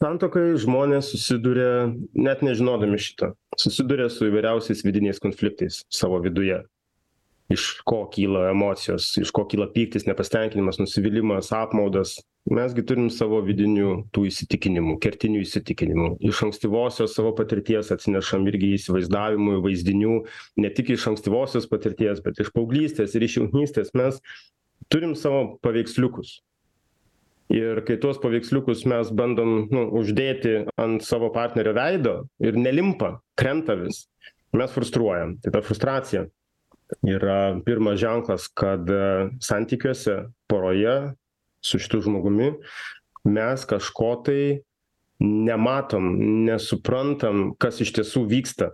Santokai 0.03 0.57
žmonės 0.59 1.13
susiduria, 1.13 1.85
net 2.11 2.41
nežinodami 2.43 2.97
šito, 2.99 3.29
susiduria 3.55 4.09
su 4.11 4.25
įvairiausiais 4.27 4.81
vidiniais 4.83 5.21
konfliktais 5.23 5.77
savo 5.87 6.17
viduje. 6.25 6.57
Iš 7.53 7.69
ko 7.87 8.01
kyla 8.11 8.49
emocijos, 8.49 9.13
iš 9.21 9.31
ko 9.31 9.45
kyla 9.47 9.69
pyktis, 9.71 10.03
nepasitenkinimas, 10.09 10.81
nusivylimas, 10.81 11.53
apmaudas. 11.55 12.17
Mesgi 12.51 12.83
turim 12.83 13.07
savo 13.15 13.39
vidinių 13.47 13.95
tų 14.11 14.25
įsitikinimų, 14.27 14.97
kertinių 15.03 15.45
įsitikinimų. 15.45 16.09
Iš 16.27 16.43
ankstyvosios 16.49 17.15
savo 17.15 17.31
patirties 17.37 17.93
atsinešam 17.95 18.43
irgi 18.51 18.73
įsivaizdavimų, 18.75 19.61
vaizdinių, 19.63 20.17
ne 20.59 20.73
tik 20.75 20.97
iš 20.97 21.07
ankstyvosios 21.13 21.69
patirties, 21.71 22.19
bet 22.25 22.43
iš 22.43 22.51
paauglystės 22.51 23.15
ir 23.15 23.23
iš 23.29 23.39
jaunystės. 23.39 23.95
Mes 23.95 24.19
turim 24.91 25.15
savo 25.15 25.53
paveiksliukus, 25.63 26.41
Ir 27.53 27.83
kai 27.85 27.99
tuos 28.01 28.17
paveiksliukus 28.21 28.81
mes 28.89 29.11
bandom 29.13 29.67
nu, 29.69 29.83
uždėti 29.99 30.63
ant 30.81 31.03
savo 31.05 31.29
partnerio 31.35 31.75
veido 31.77 32.15
ir 32.41 32.57
nelimpa, 32.57 33.19
krenta 33.37 33.75
vis, 33.77 34.07
mes 34.57 34.73
frustruojam. 34.73 35.37
Tai 35.43 35.53
ta 35.53 35.61
frustracija 35.65 36.25
yra 37.05 37.37
pirmas 37.65 37.99
ženklas, 38.01 38.47
kad 38.57 38.89
e, 38.89 39.29
santykiuose, 39.41 40.23
poroje 40.49 41.13
su 41.63 41.79
šitu 41.81 42.01
žmogumi 42.07 42.51
mes 43.23 43.65
kažko 43.65 44.15
tai 44.25 44.41
nematom, 45.23 46.09
nesuprantam, 46.47 47.53
kas 47.59 47.79
iš 47.83 47.93
tiesų 47.95 48.25
vyksta. 48.31 48.73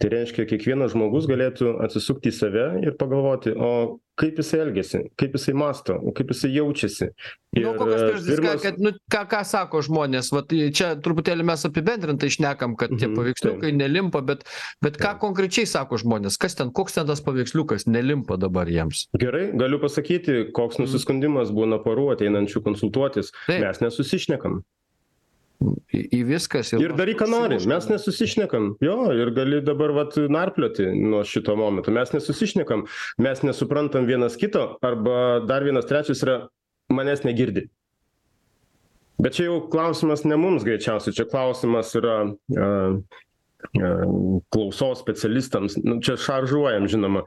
Tai 0.00 0.10
reiškia, 0.12 0.44
kiekvienas 0.48 0.92
žmogus 0.92 1.28
galėtų 1.28 1.78
atsisukti 1.84 2.28
į 2.32 2.36
save 2.36 2.66
ir 2.84 2.96
pagalvoti, 3.00 3.54
o 3.56 4.00
kaip 4.16 4.38
jisai 4.40 4.60
elgesi, 4.64 5.00
kaip 5.20 5.34
jisai 5.36 5.52
masto, 5.56 5.98
kaip 6.16 6.30
jisai 6.32 6.50
jaučiasi. 6.54 7.10
Nu, 7.56 7.70
kokios 7.76 8.00
e, 8.00 8.06
priežastys, 8.12 8.40
ką, 8.44 8.52
kad, 8.62 8.78
nu, 8.84 8.90
ką, 9.12 9.20
ką 9.30 9.40
sako 9.48 9.80
žmonės, 9.86 10.28
vat, 10.34 10.50
čia 10.76 10.90
truputėlį 11.00 11.44
mes 11.48 11.62
apibendrintai 11.68 12.28
išnekam, 12.28 12.74
kad 12.76 12.92
tie 12.96 13.06
Mhm, 13.08 13.16
paveiksliukai 13.16 13.70
nelimpa, 13.76 14.20
bet, 14.28 14.44
bet 14.84 14.98
ką 15.00 15.14
konkrečiai 15.22 15.64
sako 15.68 15.96
žmonės, 16.02 16.36
kas 16.40 16.56
ten, 16.58 16.72
koks 16.76 16.98
ten 16.98 17.08
tas 17.08 17.22
paveiksliukas 17.24 17.86
nelimpa 17.88 18.36
dabar 18.40 18.68
jiems. 18.68 19.06
Gerai, 19.16 19.50
galiu 19.56 19.80
pasakyti, 19.80 20.50
koks 20.52 20.76
Mhm. 20.76 20.84
nusiskundimas 20.84 21.52
būna 21.52 21.80
porų 21.84 22.10
ateinančių 22.16 22.60
konsultuotis. 22.66 23.32
Mes 23.48 23.80
nesusišnekam. 23.80 24.60
Į, 25.56 26.00
į 26.18 26.20
viskas. 26.28 26.72
Ir 26.76 26.92
daryk, 26.98 27.20
ką 27.22 27.28
nori, 27.30 27.58
mes 27.70 27.88
nesusišnekam. 27.88 28.74
Jo, 28.84 28.96
ir 29.16 29.30
gali 29.36 29.62
dabar 29.64 29.94
vat 29.96 30.18
narplioti 30.30 30.90
nuo 30.92 31.22
šito 31.26 31.56
momento. 31.56 31.94
Mes 31.94 32.12
nesusišnekam, 32.12 32.84
mes 33.22 33.42
nesuprantam 33.46 34.08
vienas 34.08 34.36
kito, 34.40 34.68
arba 34.84 35.40
dar 35.48 35.64
vienas 35.64 35.88
trečias 35.88 36.20
yra 36.26 36.38
manęs 36.92 37.24
negirdi. 37.26 37.66
Bet 39.22 39.38
čia 39.38 39.48
jau 39.48 39.60
klausimas 39.72 40.26
ne 40.28 40.36
mums 40.36 40.66
greičiausiai, 40.66 41.16
čia 41.16 41.24
klausimas 41.30 41.94
yra 41.96 42.18
uh, 42.28 42.98
klausos 44.52 45.00
specialistams. 45.00 45.78
Nu, 45.80 45.98
čia 46.04 46.18
šaržuojam, 46.20 46.88
žinoma. 46.90 47.24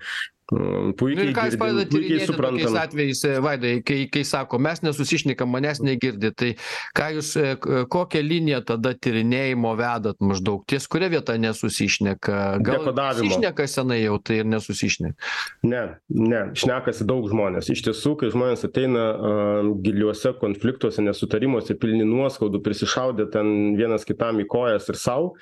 Mm, 0.51 0.79
Nu, 0.89 0.93
Puikiai, 0.97 1.29
ir 1.29 1.35
ką 1.35 1.45
jūs 1.49 1.57
puikiai 1.59 1.85
tyrinėti 1.91 2.35
tokiais 2.37 2.75
atvejais, 2.81 3.21
e, 3.27 3.33
Vaidai, 3.43 3.73
kai, 3.85 3.97
kai 4.11 4.23
sako, 4.25 4.59
mes 4.61 4.81
nesusišnekam, 4.81 5.49
manęs 5.53 5.81
negirdi, 5.85 6.31
tai 6.33 6.49
ką 6.97 7.09
jūs, 7.17 7.31
e, 7.37 7.51
kokią 7.91 8.21
liniją 8.25 8.61
tada 8.71 8.95
tyrinėjimo 8.97 9.75
vedat 9.79 10.17
maždaug, 10.23 10.63
ties 10.69 10.87
kuria 10.89 11.11
vieta 11.13 11.35
nesusišneka, 11.39 12.39
gal 12.65 12.89
susišneka 13.19 13.67
senai 13.69 13.99
jau 14.01 14.17
tai 14.23 14.39
ir 14.41 14.49
nesusišneka. 14.49 15.29
Ne, 15.69 15.83
ne, 16.09 16.41
šnekasi 16.57 17.05
daug 17.09 17.29
žmonės. 17.29 17.69
Iš 17.73 17.85
tiesų, 17.89 18.15
kai 18.19 18.31
žmonės 18.33 18.65
ateina 18.65 19.05
uh, 19.13 19.69
giliuose 19.85 20.33
konfliktuose, 20.41 21.03
nesutarimuose, 21.05 21.77
pilni 21.79 22.07
nuoskaudų, 22.09 22.63
prisišaudė 22.65 23.29
ten 23.35 23.77
vienas 23.77 24.07
kitam 24.07 24.41
į 24.41 24.49
kojas 24.49 24.89
ir 24.89 24.97
savo, 24.99 25.35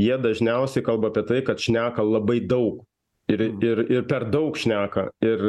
jie 0.00 0.16
dažniausiai 0.16 0.86
kalba 0.86 1.12
apie 1.12 1.26
tai, 1.28 1.44
kad 1.44 1.60
šneka 1.60 2.04
labai 2.06 2.40
daug. 2.40 2.82
Ir, 3.32 3.40
ir, 3.64 3.78
ir 3.88 4.02
per 4.04 4.26
daug 4.28 4.56
šneka, 4.60 5.06
ir 5.24 5.42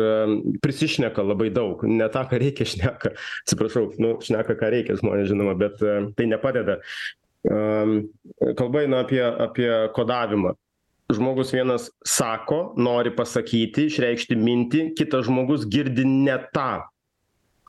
prisišneka 0.63 1.23
labai 1.27 1.49
daug, 1.51 1.81
ne 1.83 2.05
tą, 2.11 2.21
ką 2.29 2.39
reikia 2.39 2.67
šneka. 2.71 3.11
Atsiprašau, 3.43 3.89
nu, 3.99 4.13
šneka, 4.23 4.55
ką 4.55 4.69
reikia 4.71 4.95
žmonės, 5.01 5.27
žinoma, 5.33 5.57
bet 5.59 5.83
tai 6.15 6.27
nepadeda. 6.31 6.79
kalba 8.55 8.85
eina 8.85 9.01
apie, 9.03 9.19
apie 9.21 9.67
kodavimą. 9.95 10.55
Žmogus 11.11 11.51
vienas 11.53 11.89
sako, 12.07 12.73
nori 12.81 13.11
pasakyti, 13.13 13.89
išreikšti 13.91 14.37
mintį, 14.39 14.85
kitas 14.97 15.27
žmogus 15.27 15.67
girdi 15.69 16.07
ne 16.07 16.37
tą, 16.55 16.87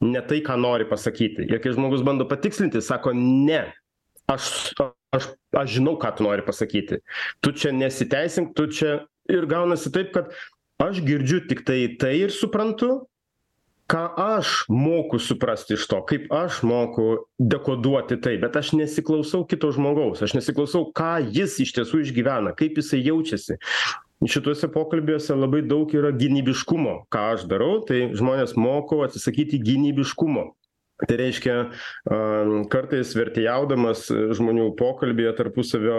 ne 0.06 0.22
tai, 0.24 0.38
ką 0.46 0.56
nori 0.56 0.86
pasakyti. 0.88 1.44
Ir 1.50 1.60
kai 1.60 1.74
žmogus 1.74 2.06
bando 2.06 2.24
patikslinti, 2.30 2.80
sako, 2.80 3.12
ne, 3.18 3.66
aš, 4.32 4.72
aš, 5.12 5.28
aš 5.52 5.74
žinau, 5.74 5.98
ką 6.00 6.14
tu 6.16 6.24
nori 6.24 6.46
pasakyti. 6.46 7.02
Tu 7.44 7.52
čia 7.58 7.74
nesiteisink, 7.76 8.54
tu 8.56 8.70
čia 8.72 9.02
ir 9.32 9.46
gaunasi 9.50 9.92
taip, 9.94 10.12
kad 10.14 10.32
aš 10.82 11.02
girdžiu 11.04 11.42
tik 11.48 11.64
tai 11.66 12.16
ir 12.20 12.34
suprantu, 12.34 13.06
ką 13.86 14.02
aš 14.18 14.64
moku 14.68 15.18
suprasti 15.22 15.76
iš 15.76 15.86
to, 15.86 16.00
kaip 16.08 16.26
aš 16.34 16.62
moku 16.66 17.28
dekoduoti 17.38 18.18
tai, 18.18 18.34
bet 18.42 18.58
aš 18.58 18.72
nesiklausau 18.74 19.44
kito 19.46 19.70
žmogaus, 19.74 20.24
aš 20.26 20.34
nesiklausau, 20.34 20.88
ką 20.90 21.20
jis 21.30 21.60
iš 21.62 21.76
tiesų 21.78 22.02
išgyvena, 22.02 22.54
kaip 22.58 22.80
jisai 22.80 23.04
jaučiasi. 23.06 23.60
Šituose 24.26 24.70
pokalbiuose 24.72 25.36
labai 25.36 25.60
daug 25.68 25.92
yra 25.94 26.10
gynybiškumo, 26.16 27.04
ką 27.12 27.24
aš 27.36 27.44
darau, 27.50 27.82
tai 27.86 28.08
žmonės 28.16 28.56
moko 28.58 29.02
atsisakyti 29.04 29.60
gynybiškumo. 29.62 30.48
Tai 30.96 31.16
reiškia, 31.20 31.54
kartais 32.72 33.10
vertėjaudamas 33.18 34.06
žmonių 34.38 34.70
pokalbėje 34.78 35.34
tarpusavio 35.36 35.98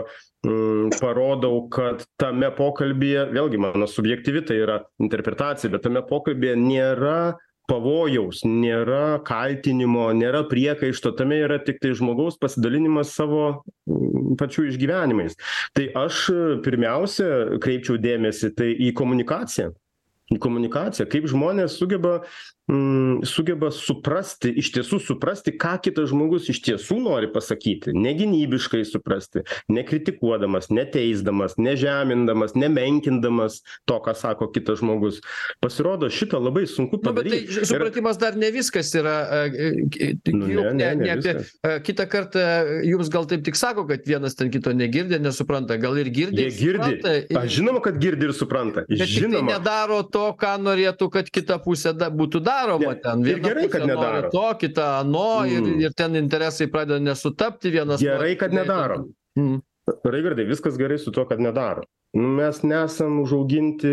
parodau, 0.98 1.68
kad 1.74 2.02
tame 2.18 2.50
pokalbėje, 2.58 3.28
vėlgi 3.36 3.60
mano 3.62 3.86
subjektyvi 3.90 4.42
tai 4.50 4.58
yra 4.64 4.80
interpretacija, 4.98 5.70
bet 5.74 5.86
tame 5.86 6.02
pokalbėje 6.08 6.58
nėra 6.64 7.20
pavojaus 7.68 8.44
nėra 8.48 9.20
kaltinimo 9.28 10.08
nėra 10.16 10.46
priekaišto 10.48 11.12
tame 11.20 11.42
yra 11.44 11.60
tiktai 11.64 11.92
žmogaus 12.00 12.40
pasidalinimas 12.40 13.12
savo 13.16 13.64
pačių 14.40 14.70
išgyvenimais. 14.72 15.36
Tai 15.76 15.90
aš 16.06 16.22
pirmiausia 16.66 17.60
kreipčiau 17.64 18.00
dėmesį 18.02 18.54
tai 18.58 18.72
į 18.88 18.94
komunikaciją. 18.98 19.74
Į 20.32 20.40
komunikaciją 20.44 21.08
kaip 21.12 21.28
žmonės 21.32 21.78
sugeba 21.80 22.22
mm, 22.68 23.26
sugeba 23.28 23.72
suprasti 23.72 24.52
iš 24.60 24.72
tiesų 24.76 25.00
suprasti 25.04 25.54
ką 25.60 25.78
kitas 25.84 26.12
žmogus 26.12 26.50
iš 26.52 26.62
tiesų 26.66 27.00
nori 27.04 27.30
pasakyti. 27.32 27.94
Negynybiškai 27.96 28.84
suprasti 28.88 29.44
nekritikuodamas 29.72 30.70
neteisdamas 30.74 31.58
nežemindamas 31.62 32.56
nemenkindamas 32.60 33.62
to 33.88 34.00
ką 34.04 34.16
sako 34.18 34.50
kitas 34.52 34.82
žmogus. 34.82 35.22
Pasirodo 35.64 36.10
šitą 36.12 36.42
labai 36.44 36.66
sunku 36.68 36.98
Nu, 36.98 37.14
tai 37.14 37.14
padaryt 37.14 37.68
supratimas 37.68 38.18
dar 38.20 38.36
ne 38.36 38.52
viskas 38.52 38.92
yra. 38.96 39.18
e, 39.48 39.88
e, 40.02 40.14
Nu, 40.38 40.48
juk 40.52 40.74
ne, 40.76 40.90
ne, 40.96 41.12
apie, 41.14 41.34
e, 41.64 41.78
kitą 41.86 42.06
kartą 42.10 42.44
jums 42.86 43.10
gal 43.14 43.28
taip 43.30 43.44
tik 43.46 43.56
sako, 43.56 43.86
kad 43.88 44.04
vienas 44.08 44.36
ten 44.36 44.52
kito 44.52 44.74
negirdi, 44.76 45.20
nesupranta, 45.22 45.78
gal 45.82 45.98
ir 45.98 46.10
girdi. 46.14 46.48
žinoma 47.48 47.82
kad 47.86 48.00
girdi 48.02 48.28
ir 48.28 48.34
supranta. 48.36 48.84
Bet 48.88 48.98
tik 48.98 49.06
tai 49.06 49.08
žinoma. 49.14 49.56
nedaro 49.56 50.02
to, 50.04 50.26
ką 50.40 50.58
norėtų, 50.62 51.10
kad 51.14 51.32
kita 51.34 51.60
pusė 51.64 51.96
būtų 51.96 52.42
daroma 52.44 52.57
Ne, 52.80 52.96
ten. 53.04 53.26
ir 53.28 53.40
gerai, 53.44 53.68
kad 53.70 53.86
nedaro. 53.88 54.30
To, 54.32 54.54
kita 54.60 55.00
ano 55.04 55.46
ir, 55.46 55.62
Mm. 55.62 55.82
ir 55.82 55.92
ten 55.94 56.16
interesai 56.16 56.68
pradeda 56.72 57.00
nesutapti 57.00 57.72
vienas. 57.72 58.02
Gerai, 58.02 58.36
kad 58.38 58.54
nedaro. 58.54 59.06
Mm. 59.38 59.62
raigardai 60.04 60.44
viskas 60.46 60.76
gerai 60.78 60.98
su 61.00 61.12
tuo 61.16 61.24
kad 61.26 61.40
nedaro 61.40 61.84
mes 62.14 62.58
nesam 62.64 63.20
užauginti 63.22 63.88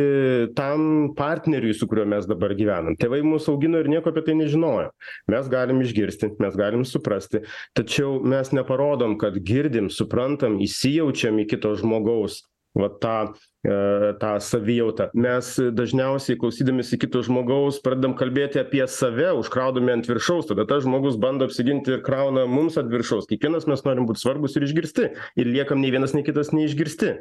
tam 0.56 1.14
partneriui 1.16 1.74
su 1.74 1.86
kuriuo 1.86 2.06
mes 2.08 2.26
dabar 2.26 2.54
gyvenam 2.58 2.96
tėvai 2.98 3.20
mus 3.22 3.46
augino 3.52 3.78
ir 3.78 3.86
nieko 3.92 4.10
apie 4.10 4.22
tai 4.26 4.34
nežinojo 4.38 4.88
mes 5.30 5.48
galim 5.52 5.82
išgirsti 5.84 6.32
mes 6.42 6.56
galim 6.58 6.82
suprasti 6.84 7.42
tačiau 7.78 8.18
mes 8.22 8.50
neparodom 8.56 9.18
kad 9.18 9.38
girdim 9.38 9.86
suprantam 9.90 10.58
įsijaučiam 10.66 11.38
į 11.42 11.46
kito 11.54 11.74
žmogaus 11.78 12.40
va 12.74 12.88
tą 12.90 13.18
e, 13.64 14.14
tą 14.20 14.30
savijautą. 14.42 15.08
Mes 15.14 15.48
dažniausiai 15.72 16.38
klausydamiesi 16.40 16.98
kito 17.00 17.22
žmogaus 17.24 17.78
pradedam 17.84 18.16
kalbėti 18.18 18.58
apie 18.60 18.82
save 18.90 19.30
užkraudami 19.38 19.94
ant 19.94 20.08
viršaus. 20.10 20.48
Tada 20.50 20.66
tas 20.68 20.82
žmogus 20.84 21.18
bando 21.20 21.46
apsiginti 21.48 21.94
ir 21.94 22.02
krauna 22.06 22.48
mums 22.50 22.78
ant 22.80 22.90
viršaus. 22.92 23.28
Kiekvienas 23.30 23.68
mes 23.70 23.84
norim 23.86 24.08
būt 24.10 24.20
svarbūs 24.20 24.58
ir 24.58 24.66
išgirsti. 24.66 25.10
Ir 25.40 25.50
liekam 25.54 25.80
nei 25.82 25.92
vienas 25.94 26.16
nei 26.16 26.26
kitas 26.26 26.50
neišgirsti. 26.54 27.14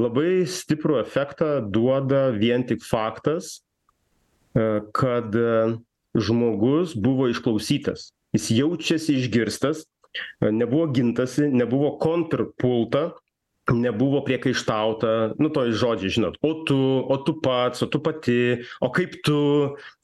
Labai 0.00 0.44
stiprų 0.50 1.00
efektą 1.02 1.58
duoda 1.74 2.28
vien 2.36 2.66
tik 2.68 2.86
faktas 2.86 3.58
e, 4.54 4.78
kad 4.94 5.34
e, 5.34 5.74
žmogus 6.14 6.94
buvo 6.94 7.28
išklausytas. 7.32 8.12
Jis 8.34 8.48
jaučiasi 8.54 9.18
išgirstas 9.18 9.84
e, 9.84 10.54
nebuvo 10.54 10.86
gintasi 10.94 11.50
nebuvo 11.50 11.96
kontrpulta 11.98 13.10
nebuvo 13.72 14.20
priekaištauta 14.26 15.34
nu 15.40 15.48
tojais 15.48 15.76
žodžiais 15.80 16.12
žinot 16.18 16.34
o 16.44 16.52
tu 16.68 16.76
o 17.08 17.16
tu 17.24 17.32
pats 17.40 17.80
o 17.82 17.86
tu 17.88 18.00
pati 18.02 18.60
o 18.84 18.90
kaip 18.92 19.16
tu 19.24 19.38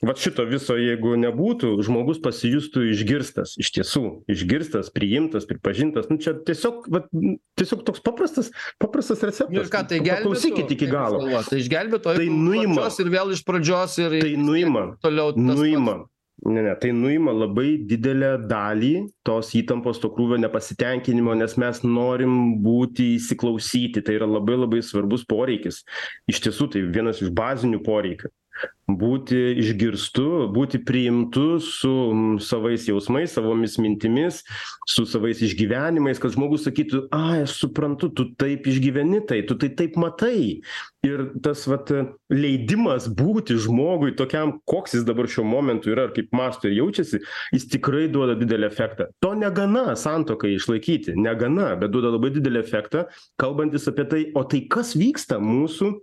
vat 0.00 0.16
šito 0.16 0.46
viso 0.48 0.76
jeigu 0.80 1.12
nebūtų 1.20 1.74
žmogus 1.84 2.22
pasijustų 2.24 2.86
išgirstas 2.94 3.56
iš 3.60 3.68
tiesų 3.76 4.04
išgirstas 4.32 4.88
priimtas 4.94 5.44
pripažintas 5.44 6.08
nu 6.08 6.16
čia 6.16 6.32
tiesiog 6.40 6.88
vat 6.88 7.10
tiesiog 7.60 7.84
toks 7.84 8.00
paprastas 8.00 8.48
paprastas 8.80 9.20
Nu 9.20 9.28
receptas 9.28 9.68
ką 9.68 9.82
tai 9.90 9.98
gelbėtų? 10.00 10.24
paklausykit 10.24 10.72
iki 10.76 10.86
jūs 10.88 10.92
galo? 10.94 11.20
Tai 11.44 11.60
Tai 12.16 12.28
nuima. 12.32 12.88
ir 13.02 13.12
vėl 13.12 13.34
iš 13.36 13.44
pradžios 13.44 13.98
ir 14.00 14.16
tai 14.22 14.32
nuima 14.40 14.96
toliau. 15.04 15.34
nuima 15.36 15.98
ne 16.46 16.62
ne 16.62 16.74
tai 16.80 16.90
nuima 16.96 17.32
labai 17.36 17.74
didelę 17.90 18.32
dalį 18.50 18.92
tos 19.26 19.52
įtampos 19.58 20.00
to 20.02 20.10
krūvio 20.14 20.38
nepasitenkinimo 20.40 21.34
nes 21.38 21.56
mes 21.60 21.82
norim 21.84 22.36
būti 22.64 23.14
įsiklausyti. 23.18 24.04
Tai 24.04 24.18
yra 24.20 24.28
labai 24.30 24.58
labai 24.60 24.82
svarbus 24.84 25.26
poreikis. 25.28 25.82
Iš 26.30 26.44
tiesų 26.46 26.70
tai 26.74 26.84
vienas 26.88 27.20
iš 27.24 27.32
bazinių 27.36 27.82
poreikių 27.86 28.32
būti 28.98 29.38
išgirstu 29.60 30.48
būti 30.54 30.80
priimtu 30.86 31.60
su 31.62 31.90
mm, 31.90 32.38
savais 32.42 32.86
jausmais 32.88 33.34
savomis 33.34 33.76
mintimis 33.78 34.42
su 34.88 35.06
savais 35.08 35.42
išgyvenimais 35.44 36.20
kad 36.22 36.34
žmogus 36.34 36.66
sakytų 36.66 37.06
ai 37.14 37.42
aš 37.44 37.56
suprantu 37.62 38.10
tu 38.14 38.28
taip 38.40 38.66
išgyveni 38.70 39.22
tai 39.28 39.42
tu 39.46 39.58
tai 39.60 39.72
taip 39.76 39.98
matai. 40.00 40.60
Ir 41.06 41.20
tas 41.40 41.62
vat 41.64 41.88
leidimas 42.28 43.06
būti 43.08 43.56
žmogui 43.56 44.12
tokiam 44.18 44.58
koks 44.68 44.98
jis 44.98 45.06
dabar 45.08 45.30
šiuo 45.32 45.46
momentu 45.48 45.94
yra 45.94 46.08
ir 46.08 46.14
kaip 46.16 46.34
mąsto 46.36 46.68
ir 46.68 46.76
jaučiasi 46.76 47.22
jis 47.54 47.68
tikrai 47.72 48.04
duoda 48.12 48.36
didelį 48.36 48.68
efektą. 48.68 49.08
To 49.24 49.32
negana 49.38 49.96
santuokai 49.96 50.52
išlaikyti 50.58 51.16
negana 51.16 51.72
bet 51.80 51.94
duoda 51.94 52.12
labai 52.12 52.34
didelį 52.36 52.60
efektą 52.60 53.06
kalbantis 53.40 53.88
apie 53.88 54.08
tai 54.10 54.24
o 54.36 54.44
tai 54.44 54.66
kas 54.68 54.92
vyksta 54.98 55.40
mūsų 55.40 55.94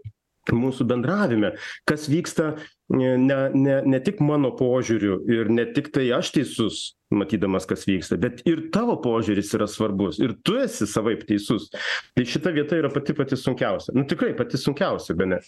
mūsų 0.56 0.88
bendravime 0.88 1.54
kas 1.90 2.08
vyksta 2.12 2.56
ne 2.94 3.16
ne 3.18 3.82
ne 3.84 4.00
tik 4.04 4.22
mano 4.24 4.54
požiūriu 4.56 5.20
ir 5.32 5.52
ne 5.52 5.68
tiktai 5.76 6.08
aš 6.16 6.32
teisus 6.38 6.84
matydamas 7.12 7.68
kas 7.68 7.88
vyksta 7.88 8.20
bet 8.22 8.44
ir 8.48 8.68
tavo 8.76 8.96
požiūris 9.04 9.54
yra 9.58 9.68
svarbus 9.72 10.22
ir 10.24 10.36
tu 10.44 10.58
esi 10.62 10.88
savaip 10.88 11.26
teisus. 11.28 11.70
Tai 12.16 12.26
šita 12.26 12.54
vieta 12.56 12.78
yra 12.80 12.92
pati 12.94 13.16
pati 13.18 13.38
sunkiausia. 13.40 13.96
Nu 13.98 14.06
tikrai 14.10 14.34
pati 14.38 14.60
sunkiausia 14.60 15.16
bene. 15.18 15.42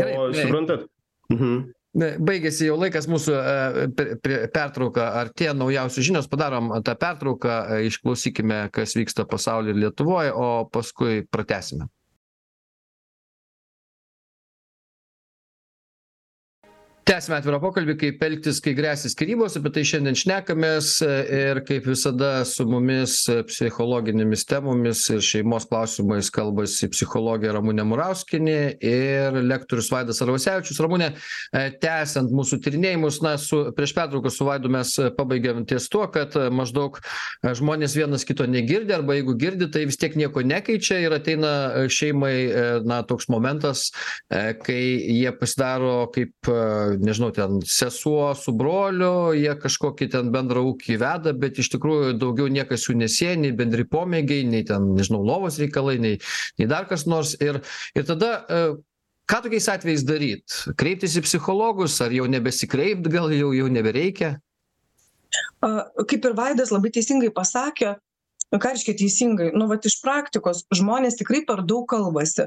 O 0.00 0.28
suprantat? 0.34 0.86
Mhm. 1.32 1.64
Baigėsi 1.94 2.66
jau 2.66 2.74
laikas 2.74 3.06
mūsų 3.06 3.34
e, 3.38 4.46
pertrauka. 4.50 5.06
Artėja 5.20 5.52
naujausios 5.54 6.02
žinios, 6.08 6.26
padarom 6.30 6.72
tą 6.82 6.96
pertrauką, 6.98 7.58
e, 7.76 7.84
išklausykime, 7.86 8.64
kas 8.74 8.96
vyksta 8.98 9.22
pasaulyje 9.30 9.76
ir 9.76 9.82
Lietuvoje, 9.84 10.32
o 10.34 10.48
paskui 10.74 11.22
pratesime. 11.30 11.86
Tęsime 17.04 17.36
atvirą 17.36 17.58
pokalbį, 17.60 17.94
kaip 18.00 18.22
elgtis, 18.24 18.62
kai 18.64 18.72
grėsia 18.72 19.10
skirybos, 19.12 19.58
apie 19.58 19.68
tai 19.74 19.82
šiandien 19.84 20.16
šnekamės 20.16 20.86
e, 21.04 21.08
ir 21.36 21.58
kaip 21.68 21.84
visada 21.84 22.30
su 22.48 22.64
mumis 22.64 23.18
e, 23.28 23.42
psichologinėmis 23.44 24.46
temomis 24.48 25.02
ir 25.12 25.20
šeimos 25.20 25.66
klausimais 25.68 26.30
kalbasi 26.32 26.88
psichologė 26.88 27.50
Ramūnė 27.52 27.84
Murauskinė 27.90 28.54
ir 28.80 29.36
lektorius 29.44 29.90
Vaidas 29.92 30.22
Arvasevičius. 30.24 30.80
Ramūnė, 30.80 31.10
e, 31.52 31.66
tęsiant 31.82 32.32
mūsų 32.32 32.60
tyrinėjimus, 32.64 33.20
na, 33.26 33.34
su, 33.42 33.60
prieš 33.76 33.92
pertrauką 34.00 34.32
su 34.32 34.48
Vaidu 34.48 34.72
mes 34.72 34.94
e, 34.96 35.10
pabaigėm 35.12 35.60
ties 35.68 35.90
tuo, 35.92 36.06
kad 36.08 36.32
maždaug 36.56 36.96
žmonės 37.44 37.98
vienas 38.00 38.24
kito 38.24 38.48
negirdi 38.48 38.96
arba 38.96 39.18
jeigu 39.18 39.36
girdi, 39.44 39.68
tai 39.68 39.84
vis 39.90 40.00
tiek 40.00 40.16
nieko 40.16 40.40
nekeičia 40.40 41.02
ir 41.04 41.18
ateina 41.20 41.52
šeimai, 41.84 42.34
na, 42.88 43.02
toks 43.04 43.28
momentas, 43.28 43.90
kai 44.32 44.80
jie 45.20 45.36
pasidaro 45.36 46.06
kaip, 46.16 46.32
nežinau, 47.00 47.30
ten 47.34 47.60
sesuo 47.68 48.30
su 48.38 48.54
broliu, 48.56 49.34
jie 49.36 49.52
kažkokį 49.60 50.08
ten 50.12 50.30
bendrą 50.34 50.62
ūkį 50.70 50.96
veda, 51.02 51.34
bet 51.36 51.60
iš 51.62 51.72
tikrųjų 51.74 52.14
daugiau 52.20 52.48
niekas 52.52 52.86
jų 52.88 52.96
nesieja, 53.02 53.36
nei 53.40 53.52
bendri 53.56 53.86
pomėgiai, 53.88 54.46
nei 54.48 54.64
ten, 54.68 54.92
nežinau, 54.96 55.22
lovos 55.26 55.58
reikalai, 55.62 55.96
nei, 56.02 56.18
nei 56.60 56.70
dar 56.70 56.88
kas 56.90 57.06
nors. 57.10 57.34
Ir, 57.42 57.60
ir 57.96 58.08
tada 58.08 58.32
e, 58.46 58.62
ką 59.30 59.42
tokiais 59.46 59.68
atvejais 59.72 60.06
daryt? 60.06 60.58
Kreiptis 60.80 61.18
į 61.18 61.24
psichologus, 61.26 62.00
ar 62.04 62.14
jau 62.14 62.26
nebesikreipt, 62.30 63.08
gal 63.12 63.32
jau, 63.34 63.52
jau 63.56 63.70
nebereikia? 63.72 64.36
Kaip 65.64 66.20
ir 66.20 66.34
Vaidas 66.36 66.70
labai 66.70 66.92
teisingai 66.94 67.32
pasakė, 67.34 67.96
nu 68.54 68.60
ką 68.62 68.74
reiškia 68.74 68.94
teisingai 69.00 69.50
nu 69.56 69.66
vat 69.70 69.86
iš 69.88 69.98
praktikos 70.04 70.62
žmonės 70.74 71.18
tikrai 71.18 71.42
per 71.48 71.64
daug 71.66 71.88
kalbasi 71.90 72.46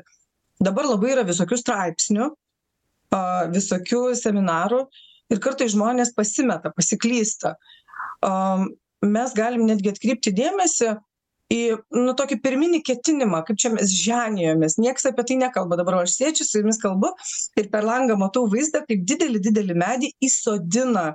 dabar 0.63 0.87
labai 0.87 1.13
yra 1.15 1.25
visokių 1.27 1.59
straipsnių 1.59 2.29
a 3.15 3.47
visokių 3.51 4.11
seminarų 4.19 4.83
ir 5.33 5.41
kartais 5.43 5.73
žmonės 5.73 6.13
pasimeta 6.17 6.71
pasiklysta. 6.75 7.55
A 8.25 8.31
mes 9.05 9.35
galim 9.37 9.67
netgi 9.67 9.93
atkreipti 9.93 10.33
dėmesį 10.35 10.95
į 11.53 11.61
nu 11.95 12.13
tokį 12.17 12.39
pirminį 12.43 12.81
ketinimą 12.83 13.43
kaip 13.47 13.59
čia 13.61 13.71
mes 13.71 13.93
ženijomės 13.95 14.75
nieks 14.81 15.07
apie 15.07 15.23
tai 15.29 15.37
nekalba. 15.39 15.77
Dabar 15.79 16.01
aš 16.01 16.17
sėdžiu 16.17 16.47
su 16.47 16.61
jumis 16.61 16.81
kalbu 16.81 17.13
ir 17.59 17.69
per 17.71 17.87
langą 17.87 18.17
matau 18.19 18.47
vaizdą 18.51 18.83
kaip 18.87 19.05
didelį 19.07 19.43
didelį 19.47 19.77
medį 19.83 20.11
įsodina 20.27 21.11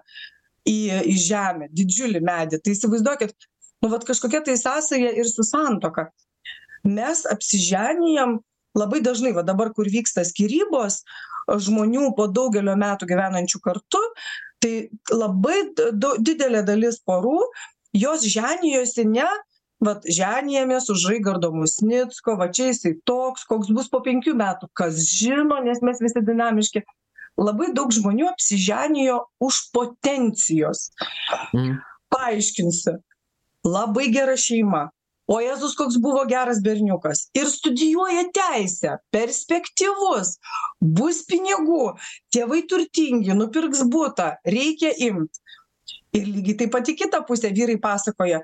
į 0.68 0.78
į 1.12 1.16
žemę 1.26 1.68
didžiulį 1.74 2.22
medį. 2.24 2.62
Tai 2.62 2.76
įsivaizduokit 2.76 3.48
nu 3.82 3.90
vat 3.92 4.06
kažkokia 4.08 4.44
tai 4.46 4.56
sąsaja 4.56 5.10
ir 5.18 5.28
su 5.28 5.44
santuoka 5.44 6.08
mes 6.84 7.26
apsiženijam 7.30 8.40
labai 8.78 9.02
dažnai 9.04 9.34
va 9.36 9.44
dabar 9.46 9.72
kur 9.76 9.88
vyksta 9.90 10.24
skyrybos 10.28 11.02
žmonių 11.66 12.12
po 12.16 12.28
daugelio 12.30 12.74
metų 12.78 13.08
gyvenančių 13.10 13.60
kartu 13.64 14.00
tai 14.62 14.88
labai 15.10 15.58
dau 15.76 16.14
didelė 16.18 16.62
dalis 16.66 17.00
porų 17.04 17.40
jos 17.96 18.24
ženijosi 18.34 19.06
ne 19.10 19.28
vat 19.82 20.06
ženijamės 20.06 20.88
už 20.94 21.08
raigardo 21.10 21.50
musnicko 21.54 22.36
va 22.38 22.48
čia 22.54 22.70
jisai 22.70 22.94
toks 23.08 23.46
koks 23.50 23.72
bus 23.74 23.90
po 23.92 24.00
penkių 24.04 24.34
metų 24.38 24.70
kas 24.78 25.00
žino 25.10 25.58
nes 25.66 25.82
mes 25.82 26.02
visi 26.02 26.22
dinamiški. 26.22 26.84
Labai 27.40 27.70
daug 27.72 27.88
žmonių 27.96 28.28
apsiženijo 28.28 29.16
už 29.40 29.58
potencijos. 29.72 30.90
Mm. 31.56 31.80
paaiškinsiu. 32.12 32.98
Labai 33.64 34.10
gera 34.12 34.36
šeima 34.36 34.90
o 35.30 35.38
jėzus 35.42 35.76
koks 35.78 35.98
buvo 36.02 36.24
geras 36.30 36.62
berniukas. 36.64 37.26
Ir 37.38 37.50
studijuoja 37.50 38.24
teisę 38.34 38.96
perspektyvus. 39.14 40.36
Bus 40.80 41.22
pinigų 41.28 41.94
tėvai 42.34 42.64
turtingi 42.70 43.36
nupirks 43.38 43.84
butą 43.92 44.34
reikia 44.46 44.92
imt. 45.08 45.38
Ir 46.12 46.28
lygiai 46.28 46.58
taip 46.60 46.74
pat 46.74 46.90
į 46.92 46.98
kitą 47.04 47.22
pusę 47.28 47.52
vyrai 47.54 47.78
pasakoja 47.80 48.42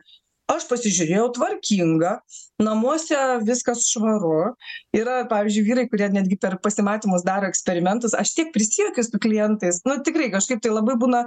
aš 0.49 0.67
pasižiūrėjau 0.71 1.29
tvarkinga 1.37 2.15
namuose 2.63 3.19
viskas 3.47 3.85
švaru. 3.91 4.55
Yra 4.97 5.21
pavyzdžiui 5.31 5.67
vyrai 5.67 5.87
kurie 5.93 6.09
netgi 6.13 6.39
per 6.41 6.57
pasimatymus 6.65 7.27
daro 7.27 7.51
eksperimentus. 7.51 8.17
Aš 8.17 8.35
tiek 8.39 8.53
prisijuokiu 8.55 9.05
su 9.05 9.21
klientais. 9.23 9.83
Nu 9.87 9.99
tikrai 10.05 10.31
kažkaip 10.33 10.65
tai 10.65 10.73
labai 10.73 10.97
būna 11.01 11.27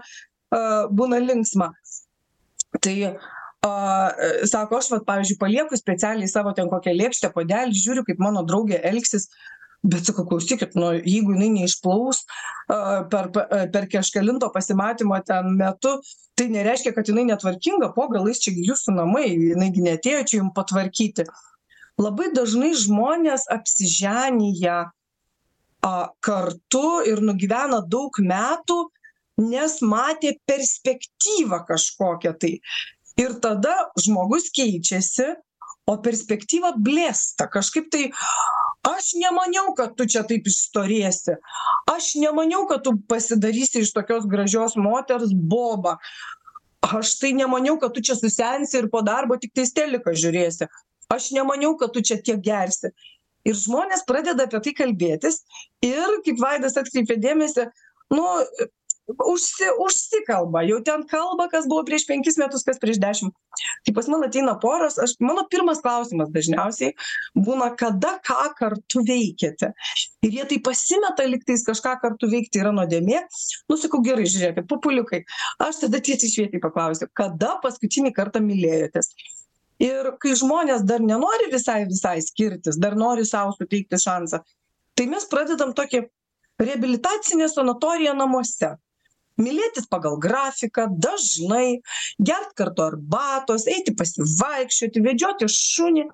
a 0.52 0.64
būna 0.92 1.22
linksma. 1.24 1.72
Tai 2.82 2.96
a 3.66 3.74
sako 4.50 4.80
aš 4.82 4.90
vat 4.96 5.04
pavyzdžiui 5.06 5.40
palieku 5.42 5.78
specialiai 5.78 6.30
savo 6.30 6.54
ten 6.58 6.70
kokią 6.70 6.94
lėkštę 6.98 7.30
puodelį 7.36 7.78
žiūriu 7.78 8.06
kaip 8.08 8.22
mano 8.24 8.42
draugė 8.48 8.80
elgsis 8.90 9.28
bet 9.84 10.06
sakau 10.06 10.26
klausykit 10.30 10.74
nu 10.78 10.92
jeigu 10.98 11.36
jinai 11.36 11.50
neišplaus 11.56 12.24
a 12.74 13.04
per 13.12 13.30
per 13.74 13.88
kažkelinto 13.92 14.50
pasimatymo 14.54 15.20
ten 15.26 15.54
metu 15.58 15.94
tai 16.36 16.48
nereiškia 16.54 16.94
kad 16.96 17.10
jinai 17.10 17.26
netvarkinga 17.30 17.92
po 17.96 18.08
galais 18.14 18.42
čia 18.42 18.54
gi 18.56 18.66
jūsų 18.70 18.96
namai 18.98 19.28
jinai 19.30 19.70
gi 19.76 19.86
neatėjo 19.88 20.24
čia 20.30 20.38
jum 20.40 20.50
patvarkyti. 20.58 21.28
Labai 22.02 22.32
dažnai 22.34 22.72
žmonės 22.78 23.46
apsiženija 23.54 24.78
a 25.86 25.96
kartu 26.22 26.88
ir 27.10 27.22
nugyvena 27.26 27.82
daug 27.86 28.18
metų 28.22 28.80
nes 29.42 29.80
matė 29.82 30.36
perspektyvą 30.50 31.64
kažkokią 31.70 32.34
tai 32.42 32.52
ir 33.20 33.36
tada 33.44 33.74
žmogus 34.00 34.52
keičiasi 34.56 35.34
o 35.90 35.98
perspektyva 36.04 36.76
blėsta. 36.78 37.50
Kažkaip 37.52 37.90
tai 37.92 38.08
aš 38.88 39.14
nemaniau 39.20 39.74
kad 39.76 39.98
tu 39.98 40.08
čia 40.08 40.24
taip 40.28 40.48
išstorėsi 40.48 41.36
aš 41.96 42.16
nemaniau 42.16 42.68
kad 42.68 42.84
tu 42.84 42.96
pasidarysi 43.08 43.84
iš 43.86 43.94
tokios 43.94 44.28
gražios 44.30 44.76
moters 44.76 45.34
bobą. 45.34 45.98
Aš 46.82 47.16
tai 47.22 47.34
nemaniau 47.38 47.78
kad 47.80 47.94
tu 47.94 48.02
čia 48.02 48.16
susensi 48.18 48.78
ir 48.80 48.90
po 48.90 49.04
darbo 49.06 49.38
tiktais 49.38 49.74
teliką 49.78 50.16
žiūrėsi. 50.18 50.68
Aš 51.14 51.32
nemaniau 51.36 51.76
kad 51.78 51.94
tu 51.94 52.02
čia 52.02 52.18
tiek 52.18 52.42
gersi. 52.42 52.92
Ir 53.46 53.58
žmonės 53.58 54.06
pradeda 54.06 54.46
apie 54.46 54.62
tai 54.66 54.74
kalbėtis 54.78 55.42
ir 55.86 56.20
kaip 56.26 56.42
vaidas 56.42 56.78
atkreipė 56.78 57.18
dėmesį 57.22 57.68
nu 58.14 58.26
užsi 59.20 59.70
užsikalba. 59.86 60.64
Jau 60.68 60.80
ten 60.86 61.04
kalba 61.10 61.48
kas 61.52 61.68
buvo 61.70 61.84
prieš 61.88 62.06
penkis 62.10 62.38
metus 62.42 62.64
kas 62.68 62.80
prieš 62.82 63.00
dešim 63.02 63.32
kai 63.86 63.94
pas 63.96 64.08
man 64.12 64.24
ateina 64.26 64.54
poros 64.62 64.98
aš 65.02 65.16
mano 65.20 65.44
pirmas 65.52 65.82
klausimas 65.84 66.32
dažniausiai 66.34 66.94
būna 67.36 67.72
kada 67.80 68.18
ką 68.28 68.48
kartu 68.60 69.04
veikiate? 69.08 69.74
Ir 70.26 70.38
jie 70.38 70.48
taip 70.54 70.64
pasimeta 70.70 71.26
lygtais 71.28 71.66
kažką 71.68 71.98
kartu 72.02 72.30
veikti 72.32 72.62
yra 72.62 72.72
nuodėmė. 72.76 73.26
Nu 73.70 73.78
sakau 73.82 74.02
gerai 74.06 74.30
žiūrėkit 74.30 74.70
pupuliukai. 74.70 75.24
Aš 75.60 75.84
tada 75.86 76.00
tiesiai 76.00 76.32
šviesiai 76.32 76.64
paklausiu 76.64 77.10
kada 77.18 77.58
paskutinį 77.64 78.14
kartą 78.16 78.44
mylėjotės? 78.46 79.12
Ir 79.82 80.14
kai 80.22 80.36
žmonės 80.38 80.84
dar 80.86 81.02
nenori 81.02 81.50
visai 81.52 81.84
visai 81.90 82.20
skirtis 82.22 82.78
dar 82.78 82.94
nori 82.94 83.26
sau 83.26 83.50
suteikti 83.58 83.98
šansą 83.98 84.44
tai 85.02 85.08
mes 85.10 85.26
pradedam 85.32 85.74
tokį 85.78 86.04
reabilitacinę 86.62 87.48
sanatoriją 87.50 88.14
namuose 88.18 88.76
mylėtis 89.44 89.90
pagal 89.92 90.18
grafiką 90.22 90.88
dažnai 91.06 91.82
gert 92.32 92.56
kartu 92.60 92.88
arbatos 92.88 93.68
eiti 93.70 93.96
pasivaikščioti 93.98 95.06
vedžioti 95.08 95.50
šunį 95.52 96.08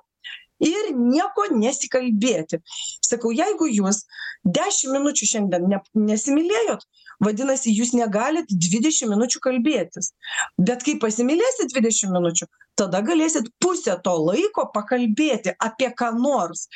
ir 0.66 0.94
nieko 0.98 1.50
nesikalbėti. 1.54 2.62
Sakau 3.06 3.34
jeigu 3.36 3.70
jūs 3.70 4.06
dešim 4.44 4.96
minučių 4.98 5.32
šiandien 5.34 5.68
ne 5.70 5.84
nesimylėjot 6.12 6.88
vadinasi 7.24 7.74
jūs 7.74 7.94
negalit 7.98 8.50
dvidešim 8.52 9.12
minučių 9.14 9.42
kalbėtis. 9.44 10.12
Bet 10.58 10.86
kai 10.86 10.98
pasimylėsit 11.02 11.74
dvidešim 11.74 12.14
minučių 12.16 12.48
tada 12.78 13.02
galėsit 13.06 13.50
pusę 13.64 13.98
to 14.06 14.14
laiko 14.22 14.68
pakalbėti 14.74 15.56
apie 15.58 15.90
ką 15.98 16.12
nors. 16.18 16.68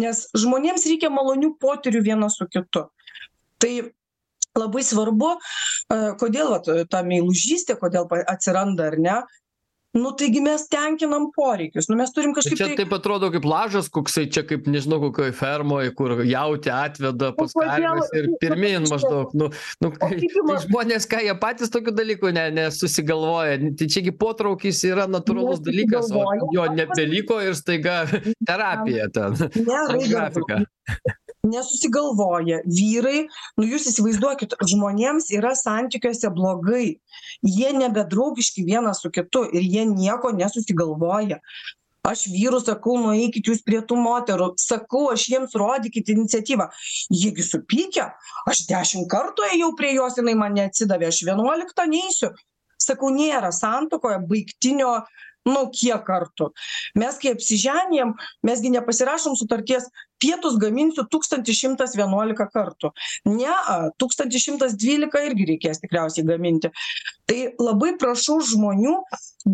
Nes 0.00 0.24
žmonėms 0.32 0.86
reikia 0.88 1.10
malonių 1.12 1.52
potyrių 1.60 2.00
vienas 2.06 2.38
su 2.40 2.48
kitu. 2.48 2.86
Tai 3.60 3.72
labai 4.58 4.82
svarbu 4.84 5.36
a 5.92 6.00
kodėl 6.20 6.52
vat 6.56 6.68
ta 6.92 7.04
meilužystė 7.06 7.78
kodėl 7.80 8.08
atsiranda 8.26 8.90
ar 8.92 8.98
ne? 8.98 9.20
Nu 9.92 10.08
taigi 10.16 10.40
mes 10.40 10.62
tenkinam 10.72 11.26
poreikius 11.36 11.90
nu 11.90 11.98
mes 11.98 12.08
turim 12.16 12.30
kažkaip 12.32 12.56
čia 12.56 12.68
tai 12.70 12.76
taip 12.78 12.94
atrodo 12.96 13.28
kaip 13.34 13.44
lažas 13.44 13.90
koksai 13.92 14.22
čia 14.32 14.40
kaip 14.48 14.64
nežinau 14.64 14.96
kokioj 15.02 15.34
fermoj 15.36 15.90
kur 15.98 16.14
jautį 16.24 16.70
atveda 16.72 17.28
pas 17.36 17.52
kodėl- 17.52 17.74
karves 18.00 18.14
ir 18.16 18.30
pirmyn 18.40 18.88
maždaug 18.88 19.34
nu 19.36 19.50
nu 19.84 19.90
kai 19.92 20.08
tai 20.16 20.30
įma- 20.40 20.56
žmonės 20.64 21.04
ką 21.12 21.20
jie 21.26 21.34
patys 21.44 21.68
tokių 21.76 21.92
dalykų 21.98 22.32
ne 22.38 22.46
nesusigalvoja 22.56 23.58
tai 23.76 23.90
čia 23.92 24.00
gi 24.08 24.16
potraukis 24.16 24.80
yra 24.88 25.04
natūralus 25.12 25.60
dalykas 25.60 26.08
o 26.08 26.24
jo 26.56 26.64
nebeliko 26.72 27.42
ir 27.44 27.52
staiga 27.60 28.06
terapija 28.48 29.10
ten 29.12 29.36
ne 29.36 29.76
raigardai. 29.92 30.08
grafika 30.08 30.62
nesusigalvoja 31.46 32.62
vyrai. 32.66 33.26
Nu 33.58 33.66
jūs 33.66 33.88
įsivaizduokit 33.90 34.56
žmonėms 34.70 35.30
yra 35.34 35.52
santykiuose 35.58 36.30
blogai. 36.34 36.96
Jie 37.42 37.72
nebedraugiški 37.76 38.64
vienas 38.66 39.02
su 39.02 39.10
kitu 39.14 39.44
ir 39.50 39.62
jie 39.66 39.86
nieko 39.88 40.32
nesusigalvoja. 40.36 41.40
Aš 42.02 42.24
vyrus 42.32 42.64
sakau 42.66 42.96
nueikit 42.98 43.46
jūs 43.46 43.60
prie 43.62 43.78
tų 43.86 43.94
moterų. 44.02 44.52
Sakau 44.58 45.04
aš 45.12 45.28
jiems 45.30 45.52
rodykit 45.58 46.08
iniciatyvą. 46.10 46.66
Jie 47.14 47.30
gi 47.34 47.44
supykę 47.46 48.08
aš 48.50 48.64
dešim 48.70 49.06
kartų 49.10 49.46
ėjau 49.52 49.70
prie 49.78 49.92
jos 49.94 50.18
jinai 50.18 50.34
man 50.38 50.56
neatsidavė 50.58 51.12
aš 51.12 51.22
vienuoliktą 51.28 51.86
neisiu. 51.90 52.32
Sakau 52.82 53.12
nėra 53.14 53.52
santuokoje 53.54 54.18
baigtinio 54.26 54.96
nu 55.48 55.66
kiek 55.74 56.04
kartų? 56.06 56.50
Mes 56.98 57.18
kai 57.22 57.34
apsiženijam 57.36 58.14
mes 58.46 58.62
gi 58.62 58.72
nepasirašom 58.74 59.36
sutarties 59.38 59.88
pietus 60.22 60.58
gaminsiu 60.62 61.04
tūkstantį 61.10 61.54
šimtas 61.56 61.96
vienuolika 61.98 62.46
kartų. 62.52 62.92
Nea 63.26 63.90
tūkstantį 64.00 64.42
šimtas 64.44 64.76
dvylika 64.78 65.24
irgi 65.26 65.48
reikės 65.52 65.82
tikriausiai 65.82 66.26
gaminti. 66.28 66.70
Tai 67.26 67.38
labai 67.62 67.94
prašau 68.00 68.38
žmonių 68.52 68.96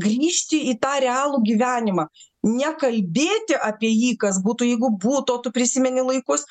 grįžti 0.05 0.67
į 0.73 0.79
tą 0.83 0.99
realų 1.05 1.43
gyvenimą. 1.47 2.09
Nekalbėti 2.49 3.57
apie 3.57 3.91
jį 3.91 4.17
kas 4.21 4.43
būtų 4.45 4.69
jeigu 4.69 4.93
būtų 5.01 5.39
o 5.39 5.43
tu 5.45 5.55
prisimeni 5.55 6.05
laikus. 6.05 6.45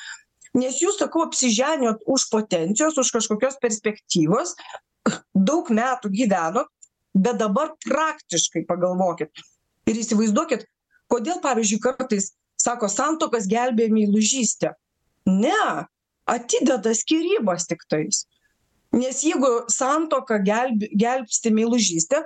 Nes 0.57 0.81
jūs 0.81 0.97
sakau 0.97 1.27
apsiženijot 1.27 2.01
už 2.09 2.29
potencijos 2.33 2.97
už 2.97 3.13
kažkokios 3.13 3.59
perspektyvos 3.61 4.55
daug 5.33 5.69
metų 5.71 6.09
gyvenot 6.11 6.71
bet 7.17 7.39
dabar 7.41 7.73
praktiškai 7.85 8.65
pagalvokit 8.69 9.43
ir 9.89 10.01
įsivaizduokit 10.03 10.65
kodėl 11.11 11.41
pavyzdžiui 11.43 11.81
kartais 11.83 12.31
sako 12.59 12.89
santuokas 12.91 13.47
gelbėja 13.49 13.93
meilužystė 13.93 14.73
ne 15.29 15.61
atideda 16.27 16.93
skyrybas 16.95 17.67
tiktais 17.69 18.25
nes 18.95 19.21
jeigu 19.23 19.51
santuoką 19.71 20.39
gelbi 20.45 20.89
gelbsti 20.95 21.53
meilužystė 21.55 22.23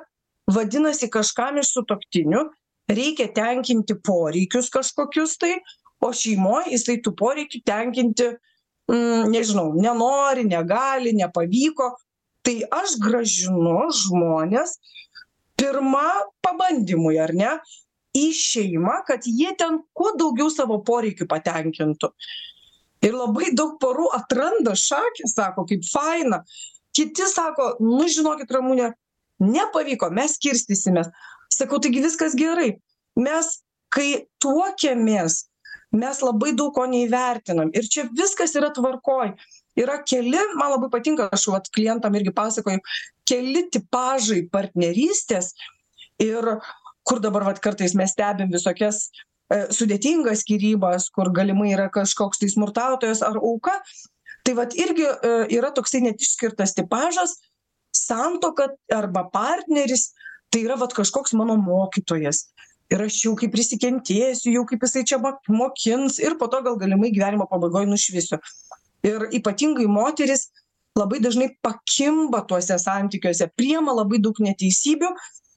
vadinasi 0.51 1.09
kažkam 1.13 1.59
iš 1.61 1.73
sutuoktinių 1.75 2.45
reikia 2.91 3.29
tenkinti 3.35 3.97
poreikius 4.07 4.69
kažkokius 4.73 5.37
tai 5.41 5.55
o 6.01 6.11
šeimoj 6.13 6.71
jisai 6.73 6.97
tų 7.05 7.13
poreikių 7.17 7.61
tenkinti 7.67 8.31
mm, 8.31 9.29
nežinau 9.33 9.71
nenori 9.77 10.45
negali 10.47 11.13
nepavyko 11.17 11.91
tai 12.45 12.61
aš 12.71 12.97
grąžinu 13.01 13.89
žmones 13.93 14.77
pirma 15.59 16.07
pabandymui 16.41 17.19
ar 17.21 17.33
ne 17.37 17.51
į 18.17 18.27
šeimą 18.35 19.01
kad 19.07 19.27
jie 19.27 19.53
ten 19.57 19.79
kuo 19.95 20.11
daugiau 20.19 20.49
savo 20.51 20.81
poreikių 20.87 21.27
patenkintų. 21.31 22.09
Ir 23.01 23.15
labai 23.17 23.53
daug 23.57 23.77
porų 23.81 24.09
atranda 24.17 24.75
šakės 24.77 25.35
sako 25.37 25.65
kaip 25.69 25.85
faina. 25.87 26.41
Kiti 26.93 27.25
sako 27.29 27.75
nu 27.81 28.05
žinokit 28.11 28.51
ramune 28.51 28.91
nepavyko 29.41 30.11
mes 30.13 30.35
skirstysimės. 30.37 31.09
Sakau 31.51 31.79
taigi 31.81 32.03
viskas 32.03 32.35
gerai. 32.37 32.75
Mes 33.17 33.55
kai 33.91 34.27
tuokiamės 34.43 35.45
mes 35.91 36.21
labai 36.23 36.53
daug 36.55 36.73
ko 36.75 36.85
neįvertinam. 36.87 37.71
Ir 37.75 37.87
čia 37.91 38.05
viskas 38.15 38.55
yra 38.59 38.71
tvarkoj 38.75 39.33
yra 39.79 40.01
keli 40.03 40.39
man 40.59 40.73
labai 40.75 40.89
patinka 40.91 41.29
aš 41.31 41.47
vat 41.53 41.69
klientam 41.75 42.15
irgi 42.15 42.33
pasakoju 42.35 42.81
keli 43.27 43.65
tipažai 43.71 44.43
partnerystės 44.51 45.53
ir 46.21 46.47
kur 47.07 47.21
dabar 47.23 47.45
vat 47.47 47.59
kartais 47.63 47.95
mes 47.97 48.13
stebim 48.13 48.51
visokias 48.53 49.07
e, 49.51 49.67
sudėtingas 49.73 50.43
skyrybas 50.45 51.09
kur 51.15 51.31
galimai 51.33 51.71
yra 51.73 51.89
kažkoks 51.93 52.41
tai 52.41 52.51
smurtautojas 52.51 53.23
ar 53.25 53.39
auka. 53.39 53.77
Tai 54.45 54.57
vat 54.57 54.75
irgi 54.77 55.05
e, 55.05 55.31
yra 55.57 55.71
toksai 55.73 56.03
net 56.05 56.21
išskirtas 56.21 56.75
tipažas 56.77 57.37
santuoka 57.95 58.71
arba 58.93 59.25
partneris 59.33 60.11
tai 60.51 60.65
yra 60.65 60.77
vat 60.79 60.93
kažkoks 60.93 61.35
mano 61.39 61.57
mokytojas. 61.59 62.49
Ir 62.91 63.05
aš 63.05 63.21
jau 63.23 63.33
kaip 63.39 63.53
prisikentėsiu 63.53 64.51
jau 64.51 64.65
kaip 64.67 64.81
jisai 64.83 65.05
čia 65.07 65.19
mokins 65.21 66.19
ir 66.19 66.35
po 66.39 66.49
to 66.51 66.59
gal 66.65 66.75
galimai 66.79 67.13
gyvenimo 67.15 67.47
pabaigoj 67.47 67.87
nušvisiu 67.87 68.39
ir 69.09 69.23
ypatingai 69.37 69.87
moterys 69.95 70.43
labai 70.99 71.19
dažnai 71.25 71.47
pakimba 71.67 72.41
tuose 72.51 72.77
santykiuose 72.85 73.49
priima 73.61 73.95
labai 74.01 74.21
daug 74.27 74.41
neteisybių 74.47 75.11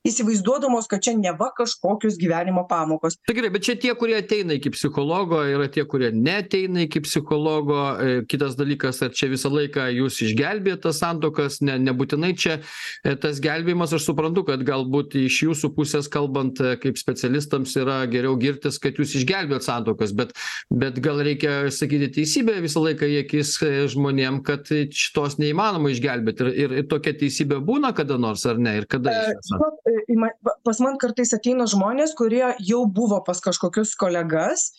įsivaizduodamos 0.04 0.88
kad 0.90 1.02
čia 1.04 1.14
neva 1.16 1.48
kažkokios 1.56 2.18
gyvenimo 2.20 2.66
pamokos. 2.68 3.16
Tai 3.26 3.34
gerai 3.36 3.50
bet 3.54 3.64
čia 3.64 3.76
tie 3.80 3.94
kurie 3.96 4.18
ateina 4.18 4.58
iki 4.58 4.72
psichologo 4.74 5.40
yra 5.48 5.68
tie 5.72 5.86
kurie 5.88 6.10
neateina 6.12 6.84
iki 6.84 7.00
psichologo. 7.04 7.78
E, 7.96 8.18
kitas 8.28 8.56
dalykas 8.58 9.00
ar 9.04 9.14
čia 9.16 9.30
visą 9.32 9.48
laiką 9.52 9.86
jūs 9.96 10.20
išgelbėjat 10.26 10.84
tas 10.84 11.00
santuokas 11.00 11.60
ne 11.64 11.78
nebūtinai 11.86 12.34
čia 12.36 12.58
e, 12.60 13.14
tas 13.20 13.40
gelbėjimas 13.44 13.94
aš 13.96 14.08
suprantu 14.10 14.44
kad 14.50 14.64
galbūt 14.66 15.16
iš 15.22 15.40
jūsų 15.46 15.72
pusės 15.76 16.10
kalbant 16.12 16.60
e, 16.60 16.74
kaip 16.82 17.00
specialistams 17.00 17.72
yra 17.80 18.02
geriau 18.10 18.36
girtis 18.40 18.76
kad 18.82 19.00
jūs 19.00 19.16
išgelbėjot 19.22 19.64
santuokas 19.64 20.12
bet 20.16 20.36
bet 20.68 21.00
gal 21.04 21.22
reikia 21.24 21.70
sakyti 21.72 22.10
teisybę 22.18 22.58
visą 22.64 22.84
laiką 22.84 23.08
į 23.08 23.18
akis 23.24 23.56
žmonėm 23.94 24.42
kad 24.44 24.68
šitos 24.68 25.40
neįmanoma 25.40 25.94
išgelbėt 25.96 26.44
ir 26.52 26.76
ir 26.82 26.88
tokia 26.92 27.16
teisybė 27.24 27.62
būna 27.64 27.94
kada 27.96 28.20
nors 28.20 28.44
ar 28.48 28.60
ne? 28.60 28.78
Ir 28.82 28.88
kada 28.90 29.14
iš 29.22 29.40
viso 29.40 29.93
ima 30.08 30.30
pas 30.64 30.80
man 30.82 30.98
kartais 31.00 31.32
ateina 31.36 31.66
žmonės 31.70 32.14
kurie 32.18 32.44
jau 32.62 32.84
buvo 32.86 33.20
pas 33.26 33.40
kažkokius 33.44 33.94
kolegas 34.00 34.70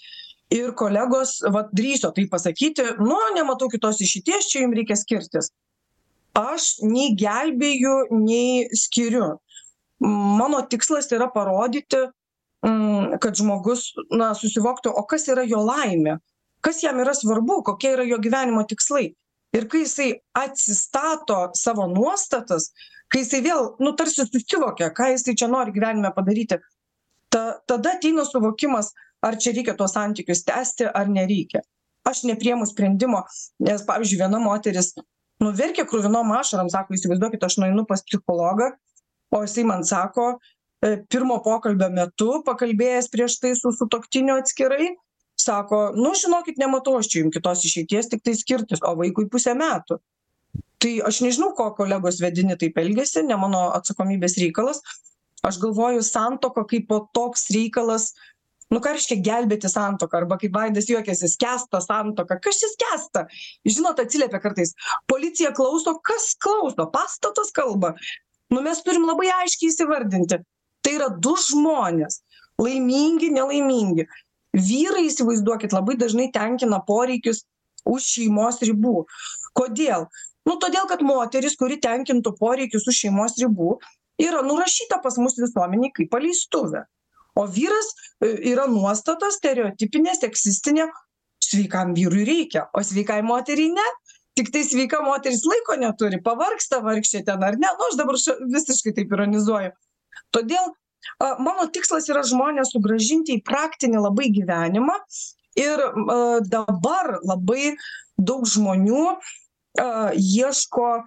ir 0.54 0.74
kolegos 0.78 1.40
vat 1.54 1.72
drįso 1.76 2.12
taip 2.16 2.32
pasakyti 2.34 2.86
nu 3.02 3.18
nematau 3.36 3.70
kitos 3.72 4.02
išeities 4.06 4.52
čia 4.52 4.66
jum 4.66 4.76
reikia 4.78 4.98
skirtis. 5.00 5.52
Aš 6.36 6.82
nei 6.84 7.14
gelbėju 7.16 7.96
nei 8.12 8.68
skiriu. 8.76 9.38
Mano 10.04 10.60
tikslas 10.68 11.08
yra 11.16 11.30
parodyti 11.32 12.02
mm, 12.66 13.20
kad 13.24 13.40
žmogus 13.40 13.94
na 14.12 14.34
susivoktų 14.36 14.92
o 14.92 15.06
kas 15.08 15.30
yra 15.32 15.46
jo 15.48 15.64
laimė? 15.64 16.18
Kas 16.66 16.82
jam 16.84 17.00
yra 17.00 17.14
svarbu? 17.16 17.62
Kokie 17.64 17.94
yra 17.96 18.04
jo 18.10 18.20
gyvenimo 18.20 18.66
tikslai? 18.68 19.14
Ir 19.56 19.70
kai 19.72 19.86
jisai 19.86 20.10
atsistato 20.36 21.54
savo 21.56 21.86
nuostatas 21.88 22.74
kai 23.12 23.24
jisai 23.24 23.42
vėl 23.46 23.74
nu 23.80 23.94
tarsi 24.00 24.26
susivokia 24.26 24.92
ką 24.96 25.12
jisai 25.14 25.36
čia 25.40 25.50
nori 25.52 25.74
gyvenime 25.76 26.12
padaryti 26.16 26.60
ta 27.30 27.44
tada 27.68 27.96
ateina 27.98 28.26
suvokimas 28.26 28.94
ar 29.26 29.38
čia 29.42 29.54
reikia 29.56 29.76
tuos 29.78 29.96
santykius 29.98 30.44
tęsti 30.48 30.90
ar 30.94 31.10
nereikia. 31.10 31.62
Aš 32.06 32.24
nepriimu 32.30 32.66
sprendimo 32.70 33.24
nes 33.68 33.86
pavyzdžiui 33.88 34.22
viena 34.22 34.40
moteris 34.42 34.94
nu 35.44 35.52
verkė 35.62 35.88
kruvinom 35.90 36.34
ašarom 36.40 36.70
sako 36.72 36.96
įsivaizduokit 36.98 37.46
aš 37.48 37.58
nueinu 37.62 37.86
pas 37.90 38.04
psichologą 38.06 38.70
o 39.36 39.42
jisai 39.44 39.66
man 39.68 39.84
sako 39.84 40.28
e, 40.36 40.98
pirmo 41.12 41.40
pokalbio 41.48 41.90
metu 41.98 42.30
pakalbėjęs 42.48 43.10
prieš 43.12 43.40
tai 43.42 43.56
su 43.60 43.74
sutuoktiniu 43.76 44.38
atskirai 44.42 44.94
sako 45.46 45.82
nu 45.98 46.14
žinokit 46.22 46.62
nematau 46.62 47.00
aš 47.00 47.10
čia 47.12 47.24
jum 47.24 47.34
kitos 47.34 47.66
išeities 47.68 48.12
tiktai 48.14 48.36
skirtis 48.38 48.86
o 48.86 48.94
vaikui 49.02 49.28
pusė 49.32 49.58
metų 49.60 50.00
tai 50.84 51.00
aš 51.08 51.24
nežinau 51.26 51.54
ko 51.58 51.72
kolegos 51.78 52.22
vedini 52.22 52.58
taip 52.60 52.78
elgiasi 52.78 53.26
ne 53.26 53.38
mano 53.42 53.68
atsakomybės 53.78 54.38
reikalas. 54.42 54.82
Aš 55.46 55.60
galvoju 55.62 56.02
santuoka 56.06 56.64
kaipo 56.70 57.06
toks 57.14 57.50
reikalas 57.54 58.14
nu 58.74 58.82
ką 58.82 58.96
reiškia 58.96 59.18
gelbėti 59.26 59.70
santuoką 59.70 60.22
arba 60.22 60.38
kaip 60.42 60.56
vaidas 60.58 60.90
juokiasi 60.90 61.30
skęsta 61.32 61.82
santuoka 61.84 62.40
kas 62.42 62.60
čia 62.62 62.70
skęsta? 62.74 63.26
Žinot 63.68 64.02
atsiliepia 64.02 64.42
kartais. 64.44 64.74
Policija 65.12 65.54
klauso 65.58 65.98
kas 66.10 66.34
klauso? 66.42 66.88
Pastatas 66.94 67.54
kalba. 67.56 67.94
Nu 68.54 68.62
mes 68.66 68.82
turim 68.86 69.06
labai 69.10 69.30
aiškiai 69.42 69.72
įsivardinti. 69.72 70.42
Tai 70.86 70.94
yra 70.94 71.10
du 71.10 71.36
žmonės. 71.48 72.22
Laimingi 72.62 73.32
nelaimingi. 73.36 74.08
Vyrai 74.56 75.08
įsivaizduokit 75.10 75.74
labai 75.76 75.98
dažnai 76.00 76.30
tenkina 76.34 76.80
poreikius 76.88 77.44
už 77.86 78.06
šeimos 78.16 78.62
ribų. 78.66 79.04
Kodėl 79.58 80.08
nu 80.50 80.58
todėl 80.62 80.88
kad 80.90 81.04
moteris 81.06 81.58
kuri 81.60 81.80
tenkintų 81.82 82.36
poreikius 82.40 82.88
už 82.90 83.06
šeimos 83.06 83.38
ribų 83.42 83.78
yra 84.22 84.44
nurašyta 84.46 85.02
pas 85.04 85.18
mus 85.22 85.38
visuomenėj 85.40 85.94
kaip 86.00 86.12
paleistuvė. 86.14 86.86
O 87.36 87.44
vyras 87.52 87.90
e, 88.24 88.30
yra 88.54 88.68
nuostata 88.72 89.28
stereotipinė 89.34 90.16
seksistinė 90.16 90.88
sveikam 91.44 91.94
vyrui 91.98 92.24
reikia 92.28 92.70
o 92.74 92.84
sveikai 92.84 93.22
moteriai 93.26 93.74
ne. 93.76 93.88
Tiktai 94.36 94.66
sveika 94.68 95.00
moteris 95.04 95.46
laiko 95.48 95.78
neturi 95.80 96.20
pavargsta 96.24 96.82
vargšė 96.84 97.24
ten 97.28 97.44
ar 97.44 97.60
ne. 97.60 97.70
Nu 97.80 97.90
aš 97.90 98.00
dabar 98.00 98.20
ša 98.20 98.36
visiškai 98.52 98.96
taip 98.98 99.14
ironizuoju. 99.16 99.72
Todėl 100.36 100.74
a 101.22 101.36
mano 101.44 101.68
tikslas 101.72 102.10
yra 102.12 102.24
žmones 102.28 102.74
sugrąžinti 102.74 103.38
į 103.38 103.44
praktinį 103.48 104.02
labai 104.08 104.32
gyvenimą 104.36 104.96
ir 105.60 105.84
a 105.86 106.20
dabar 106.52 107.18
labai 107.24 107.76
daug 108.18 108.48
žmonių 108.50 109.16
a 109.82 110.12
ieško 110.16 110.90
a 110.96 111.06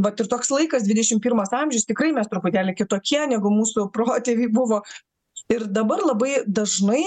vat 0.00 0.20
ir 0.20 0.28
toks 0.30 0.50
laikas 0.54 0.86
dvidešim 0.86 1.20
pirmas 1.20 1.52
amžius 1.52 1.84
tikrai 1.88 2.14
mes 2.16 2.28
truputėlį 2.32 2.74
kitokie 2.78 3.20
negu 3.28 3.52
mūsų 3.52 3.90
protėviai 3.92 4.48
buvo. 4.52 4.80
Ir 5.52 5.66
dabar 5.66 6.00
labai 6.06 6.44
dažnai 6.46 7.02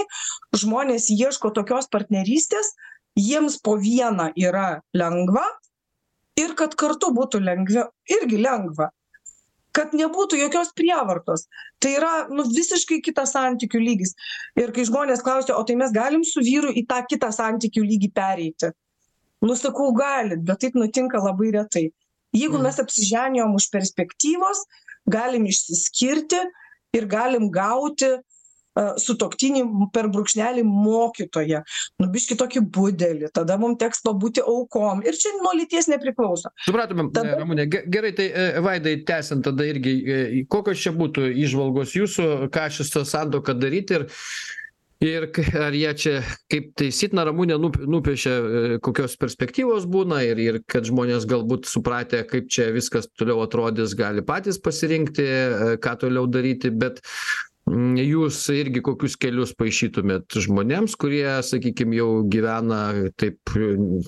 žmonės 0.59 1.07
ieško 1.13 1.53
tokios 1.55 1.87
partnerystės 1.89 2.73
jiems 3.17 3.57
po 3.63 3.77
vieną 3.79 4.33
yra 4.37 4.81
lengva 4.93 5.45
ir 6.37 6.53
kad 6.59 6.75
kartu 6.75 7.13
būtų 7.15 7.41
lengviau 7.41 7.87
irgi 8.19 8.41
lengva. 8.41 8.91
Kad 9.73 9.95
nebūtų 9.97 10.37
jokios 10.37 10.69
prievartos. 10.77 11.47
Tai 11.81 11.95
yra 11.97 12.11
nu 12.29 12.43
visiškai 12.45 12.99
kitas 13.01 13.31
santykių 13.33 13.79
lygis. 13.81 14.13
Ir 14.59 14.69
kai 14.75 14.85
žmonės 14.85 15.23
klausia 15.25 15.55
o 15.57 15.63
tai 15.65 15.79
mes 15.79 15.95
galim 15.95 16.21
su 16.21 16.43
vyru 16.45 16.69
į 16.69 16.85
tą 16.85 16.99
kitą 17.09 17.31
santykių 17.33 17.81
lygį 17.81 18.11
pereiti 18.13 18.69
nu 19.43 19.55
sakau 19.59 19.91
galit 19.97 20.43
bet 20.47 20.63
taip 20.63 20.77
nutinka 20.79 21.21
labai 21.21 21.51
retai. 21.57 21.87
Jeigu 22.33 22.57
mes 22.61 22.79
apsiženijom 22.81 23.53
už 23.59 23.69
perspektyvos 23.73 24.65
galim 25.05 25.45
išsiskirti 25.45 26.39
ir 26.97 27.09
galim 27.09 27.51
gauti 27.53 28.15
sutuoktinį 28.73 29.63
per 29.93 30.07
brūkšnelį 30.13 30.63
mokytoją. 30.65 31.61
Nu 32.01 32.07
biškį 32.13 32.37
tokį 32.39 32.63
budelį 32.73 33.29
tada 33.35 33.57
mum 33.61 33.75
teks 33.77 34.01
pabūti 34.05 34.41
aukom. 34.41 35.03
Ir 35.05 35.17
čia 35.19 35.35
nuo 35.37 35.53
lyties 35.57 35.89
nepriklauso. 35.91 36.49
Supratome 36.65 37.05
ramune 37.13 37.67
ge 37.69 37.83
gerai 37.93 38.13
tai 38.17 38.29
e, 38.31 38.47
vaidai 38.65 38.95
tęsiant 39.05 39.45
tada 39.45 39.67
irgi 39.69 39.93
e, 40.01 40.19
kokios 40.49 40.81
čia 40.81 40.93
būtų 40.97 41.29
įžvalgos 41.45 41.93
jūsų 41.99 42.49
ką 42.53 42.67
šita 42.73 43.05
santuoka 43.05 43.53
daryt 43.53 43.93
ir 43.93 44.07
ir 45.03 45.27
ar 45.59 45.75
jie 45.75 45.93
čia 45.99 46.15
kaip 46.51 46.73
taisyt 46.79 47.13
na 47.17 47.25
ramunė 47.27 47.57
nup 47.61 47.77
nupiešė 47.77 48.33
e, 48.33 48.63
kokios 48.83 49.17
perspektyvos 49.19 49.87
būna 49.91 50.21
ir 50.25 50.41
ir 50.41 50.59
kad 50.69 50.87
žmonės 50.87 51.27
galbūt 51.29 51.67
supratę 51.69 52.23
kaip 52.29 52.49
čia 52.53 52.71
viskas 52.75 53.09
toliau 53.19 53.43
atrodys 53.43 53.97
gali 53.99 54.23
patys 54.25 54.61
pasirinkti 54.63 55.25
e, 55.25 55.73
ką 55.83 55.97
toliau 56.05 56.29
daryti 56.31 56.71
bet 56.71 57.01
mm, 57.67 57.99
jūs 57.99 58.39
irgi 58.55 58.83
kokius 58.85 59.17
kelius 59.19 59.53
paišytumėt 59.59 60.39
žmonėms 60.47 60.95
kurie 60.99 61.27
sakykim 61.43 61.95
jau 61.97 62.09
gyvena 62.23 63.11
taip 63.19 63.55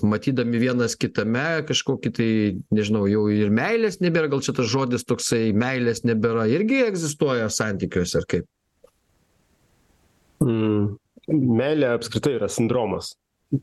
matydami 0.02 0.64
vienas 0.64 0.96
kitame 0.96 1.62
kažkokį 1.68 2.14
tai 2.20 2.32
nežinau 2.72 3.04
jau 3.10 3.28
ir 3.32 3.52
meilės 3.52 4.00
nebėra 4.00 4.32
gal 4.32 4.44
čia 4.44 4.56
tas 4.56 4.72
žodis 4.72 5.04
toksai 5.04 5.50
meilės 5.52 6.06
nebėra 6.08 6.48
irgi 6.56 6.86
egzistuoja 6.88 7.52
santykiuose 7.52 8.22
ar 8.22 8.30
kaip 8.32 8.52
meilė 10.40 11.94
apskritai 11.94 12.36
yra 12.38 12.48
sindromas. 12.52 13.14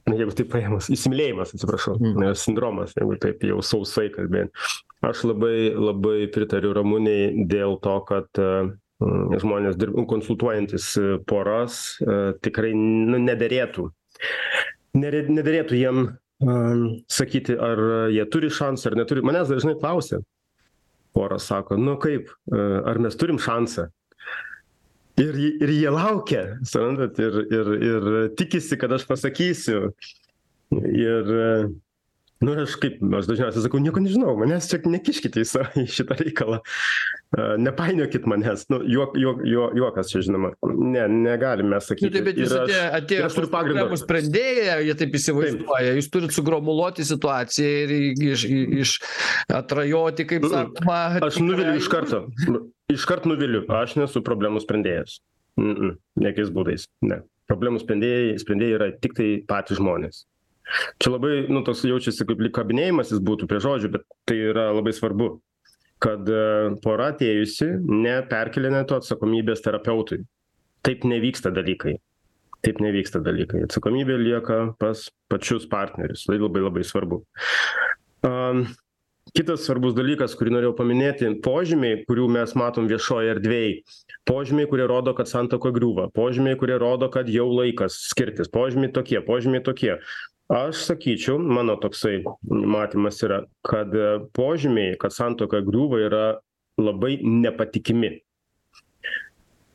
Jeigu 0.08 0.32
taip 0.32 0.48
paėmus 0.54 0.88
įsimylėjimas 0.94 1.52
atsiprašau. 1.56 1.98
Mm. 2.00 2.20
ne 2.22 2.30
sindromas 2.40 2.94
jeigu 2.96 3.18
taip 3.20 3.44
jau 3.44 3.60
sausai 3.66 4.08
kalbėt. 4.14 4.54
Aš 5.04 5.26
labai 5.28 5.74
labai 5.76 6.30
pritariu 6.32 6.72
ramunei 6.78 7.44
dėl 7.52 7.76
to 7.84 7.98
kad 8.08 8.40
e, 8.40 8.50
mm, 9.04 9.36
žmonės 9.44 9.76
dirb 9.80 9.98
konsultuojantys 10.08 10.88
e, 11.02 11.08
poras 11.28 11.98
e, 12.00 12.20
tikrai 12.46 12.72
nu 12.78 13.20
nederėtų. 13.26 13.90
Nederėtų 14.96 15.80
jiem 15.80 16.06
sakyti 17.12 17.56
ar 17.56 17.80
jie 18.12 18.24
turi 18.32 18.50
šansą 18.52 18.92
ar 18.92 18.98
neturi. 19.00 19.24
Manęs 19.26 19.52
dažnai 19.52 19.76
klausia. 19.80 20.20
Poros 21.16 21.46
sako 21.48 21.78
nu 21.80 21.94
kaip 22.02 22.32
ar 22.52 23.00
mes 23.02 23.16
turim 23.20 23.40
šansą 23.42 23.88
ir 25.22 25.36
ir 25.62 25.70
jie 25.70 25.90
laukia 25.94 26.44
suprantat 26.66 27.20
ir 27.22 27.40
ir 27.54 27.72
ir 27.92 28.12
tikisi 28.40 28.78
kad 28.82 28.92
aš 28.98 29.06
pasakysiu. 29.10 29.92
Ir 30.74 31.28
nu 32.44 32.52
aš 32.60 32.74
kaip 32.82 32.98
aš 33.20 33.28
dažniausiai 33.30 33.62
sakau 33.64 33.80
nieko 33.80 34.02
nežinau 34.04 34.34
manęs 34.36 34.66
čia 34.72 34.80
nekiškite 34.84 35.44
į 35.44 35.46
sa 35.48 35.62
į 35.80 35.86
šitą 35.88 36.18
reikalą. 36.20 36.58
Nepainiokit 37.62 38.26
manęs. 38.30 38.66
Nu 38.74 38.82
juok 38.84 39.14
juok 39.22 39.40
juo 39.48 39.70
juokas 39.78 40.10
čia 40.12 40.24
žinoma. 40.26 40.52
Ne 40.66 41.06
negalim 41.14 41.70
mes 41.72 41.86
Nu, 41.86 41.88
sakyti 41.94 42.12
tai 42.18 42.26
bet 42.26 42.42
jūs 42.42 42.52
ir 42.52 42.60
aš- 42.66 42.74
atėjo, 42.74 42.84
ir 42.90 42.98
atėjo 43.00 43.30
aš 43.30 43.38
turiu 43.38 43.52
pagrindo. 43.54 43.78
problemų 43.86 44.02
sprendėją, 44.02 44.76
jie 44.90 44.96
taip 45.04 45.18
įsivaizduoja, 45.22 45.96
jūs 46.02 46.10
turit 46.18 46.36
sugromuluoti 46.36 47.06
situaciją 47.08 47.72
ir 47.86 47.96
iš, 48.34 48.46
iš 48.84 48.98
atrajoti, 49.62 50.28
kaip 50.34 50.50
sakoma. 50.52 51.00
Aš 51.30 51.40
nuviliu 51.46 51.78
iš 51.80 51.90
karto. 51.94 52.26
Iškart 52.92 53.28
nuviliu. 53.30 53.64
Aš 53.72 53.96
nesu 54.00 54.22
problemų 54.26 54.64
sprendėjas. 54.64 55.22
Mm 55.60 55.76
-mm. 55.76 55.96
Jokiais 56.26 56.52
būdais. 56.52 56.88
Ne. 57.02 57.22
Problemų 57.48 57.80
sprendėjai, 57.84 58.38
sprendėjai 58.40 58.76
yra 58.78 58.92
tik 58.92 59.14
tai 59.18 59.30
patys 59.48 59.78
žmonės. 59.78 60.26
Čia 61.00 61.12
labai, 61.12 61.46
nu, 61.52 61.62
toks 61.64 61.84
jaučiasi 61.84 62.26
kaip 62.26 62.40
lyg 62.40 62.54
kabinėjimasis 62.56 63.20
būtų 63.20 63.48
prie 63.52 63.60
žodžių, 63.60 63.90
bet 63.98 64.06
tai 64.26 64.38
yra 64.52 64.72
labai 64.72 64.94
svarbu, 64.96 65.42
kad 66.04 66.30
e, 66.30 66.76
pora 66.84 67.12
atėjusi 67.12 67.68
neperkelinėtų 67.84 68.96
atsakomybės 68.96 69.64
terapeutui. 69.66 70.24
Taip 70.84 71.04
nevyksta 71.04 71.52
dalykai. 71.52 71.98
Taip 72.64 72.80
nevyksta 72.80 73.20
dalykai. 73.24 73.66
Atsakomybė 73.68 74.18
lieka 74.20 74.60
pas 74.80 75.10
pačius 75.32 75.68
partnerius. 75.68 76.24
Tai 76.28 76.40
labai 76.40 76.64
labai 76.64 76.84
svarbu. 76.88 77.22
Um, 78.24 78.66
Kitas 79.34 79.64
svarbus 79.66 79.96
dalykas, 79.98 80.36
kurį 80.38 80.52
norėjau 80.54 80.76
paminėti, 80.78 81.26
požymiai, 81.42 82.04
kurių 82.06 82.28
mes 82.36 82.52
matom 82.60 82.86
viešoje 82.86 83.32
erdvėje, 83.34 83.80
požymiai, 84.30 84.68
kurie 84.70 84.86
rodo, 84.92 85.16
kad 85.18 85.32
santoko 85.32 85.72
griūva, 85.74 86.06
požymiai, 86.14 86.60
kurie 86.62 86.78
rodo, 86.78 87.10
kad 87.10 87.32
jau 87.34 87.48
laikas 87.50 87.98
skirtis, 88.12 88.52
požymiai 88.54 88.94
tokie, 88.94 89.18
požymiai 89.26 89.66
tokie. 89.66 89.96
Aš 90.54 90.86
sakyčiau, 90.86 91.40
mano 91.42 91.80
toksai 91.82 92.20
matymas 92.46 93.24
yra, 93.26 93.42
kad 93.66 93.98
e, 93.98 94.14
požymiai, 94.38 95.00
kad 95.02 95.18
santoka 95.18 95.64
griūva, 95.66 96.06
yra 96.06 96.24
labai 96.78 97.16
nepatikimi. 97.26 98.20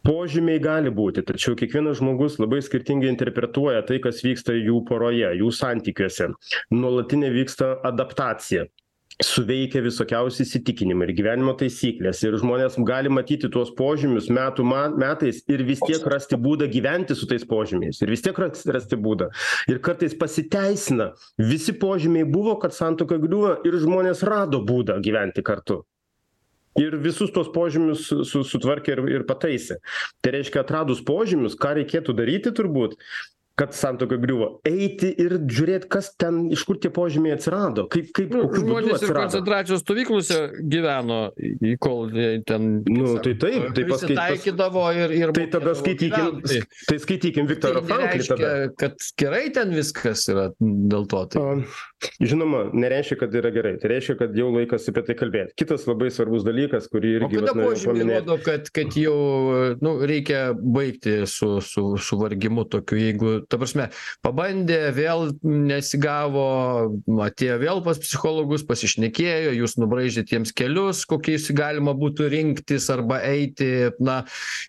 Požymiai 0.07 0.62
gali 0.62 0.94
būti, 0.94 1.27
tačiau 1.27 1.59
kiekvienas 1.59 1.99
žmogus 1.99 2.38
labai 2.38 2.62
skirtingai 2.62 3.11
interpretuoja 3.11 3.83
tai, 3.90 3.99
kas 4.05 4.23
vyksta 4.23 4.55
jų 4.55 4.85
poroje, 4.87 5.35
jų 5.42 5.51
santykiuose. 5.51 6.31
Nuolatinė 6.71 7.35
vyksta 7.35 7.75
adaptacija 7.90 8.71
suveikia 9.25 9.83
visokiausi 9.83 10.45
įsitikinimai 10.45 11.09
ir 11.09 11.15
gyvenimo 11.19 11.55
taisyklės. 11.59 12.21
Ir 12.23 12.37
žmonės 12.39 12.77
gali 12.87 13.11
matyti 13.11 13.51
tuos 13.51 13.73
požymius 13.79 14.29
metų 14.31 14.67
ma 14.67 14.85
metais 14.95 15.41
ir 15.51 15.65
vis 15.67 15.83
tiek 15.83 16.05
rasti 16.07 16.39
būdą 16.39 16.69
gyventi 16.71 17.17
su 17.19 17.27
tais 17.31 17.43
požymiais. 17.49 17.99
Ir 18.05 18.13
vis 18.15 18.23
tiek 18.23 18.39
ras 18.39 18.63
rasti 18.71 18.99
būdą. 18.99 19.31
Ir 19.71 19.83
kartais 19.83 20.15
pasiteisina. 20.19 21.11
Visi 21.39 21.75
požymiai 21.75 22.29
buvo 22.31 22.55
kad 22.63 22.77
santuoka 22.77 23.19
griūva 23.19 23.59
ir 23.67 23.79
žmonės 23.83 24.23
rado 24.27 24.63
būdą 24.63 25.01
gyventi 25.03 25.43
kartu. 25.43 25.83
Ir 26.79 26.95
visus 27.03 27.33
tuos 27.35 27.49
požymius 27.51 28.05
su 28.07 28.45
sutvarkė 28.47 28.95
ir 28.95 29.03
ir 29.17 29.27
pataisė. 29.27 29.81
Tai 30.23 30.37
reiškia 30.37 30.63
atradus 30.63 31.03
požymius 31.03 31.59
ką 31.59 31.75
reikėtų 31.81 32.15
daryti 32.15 32.55
turbūt 32.55 32.95
kad 33.59 33.73
santuoka 33.75 34.16
griuvo 34.23 34.49
eiti 34.68 35.09
ir 35.18 35.33
žiūrėt 35.51 35.88
kas 35.90 36.12
ten 36.21 36.44
iš 36.55 36.62
kur 36.68 36.79
tie 36.79 36.90
požymiai 36.94 37.35
atsirado 37.37 37.88
kaip 37.92 38.12
kaip 38.16 38.31
Nu, 38.37 38.44
kokiu 38.47 38.62
būdu 38.68 38.94
atsirado 38.94 39.25
koncentracijos 39.27 39.83
stovyklose 39.83 40.38
gyveno, 40.71 41.18
į- 41.38 41.75
kol 41.83 42.12
ten 42.47 42.68
Nu, 42.87 43.16
tai 43.25 43.35
taip, 43.35 43.68
tai 43.75 43.85
paskait- 43.90 44.21
taikydavo 44.21 44.85
ir, 44.94 45.11
ir 45.18 45.33
tai 45.35 45.47
tada 45.51 45.75
skaitykim 45.75 46.38
gyventi. 46.38 46.62
tai 46.88 46.99
skaitykim 47.03 47.51
viktorą 47.51 47.83
Tai 47.83 47.88
franklį 47.90 48.29
tada 48.31 48.53
kad 48.79 48.94
gerai 49.18 49.44
ten 49.53 49.75
viskas 49.75 50.29
yra 50.31 50.49
dėl 50.62 51.09
to. 51.11 51.25
Tai. 51.35 51.42
Žinoma 52.23 52.69
nereiškia 52.73 53.19
kad 53.21 53.35
yra 53.35 53.53
gerai. 53.55 53.77
Tai 53.83 53.93
reiškia 53.93 54.19
kad 54.21 54.37
jau 54.39 54.51
laikas 54.55 54.89
apie 54.91 55.05
tai 55.07 55.19
kalbėt 55.19 55.55
kitas 55.59 55.87
labai 55.89 56.11
svarbus 56.15 56.45
dalykas 56.47 56.87
kurį 56.93 57.15
irgi 57.19 57.41
vat 57.43 57.57
norėjau 57.59 57.91
paminėt 57.91 58.29
kad, 58.47 58.69
kad 58.75 58.97
jau 58.99 59.17
nu, 59.83 59.95
reikia 60.07 60.53
baigti 60.55 61.23
su, 61.31 61.59
su, 61.65 61.85
su 62.01 62.19
vargimu 62.21 62.65
tokiu, 62.71 62.99
jeigu, 63.01 63.33
ta 63.51 63.59
prasme, 63.61 63.89
pabandė, 64.25 64.81
vėl 64.97 65.33
nesigavo, 65.43 66.47
atėjo 67.27 67.59
vėl 67.63 67.83
pas 67.87 68.01
psichologus, 68.03 68.67
pasišnekėjo, 68.69 69.57
jūs 69.59 69.77
nubraižėte 69.81 70.37
jiems 70.37 70.55
kelius, 70.57 71.05
kokiais 71.09 71.49
galima 71.57 71.95
būtų 71.99 72.31
rinktis 72.35 72.89
arba 72.95 73.21
eiti, 73.27 73.91
na, 74.03 74.21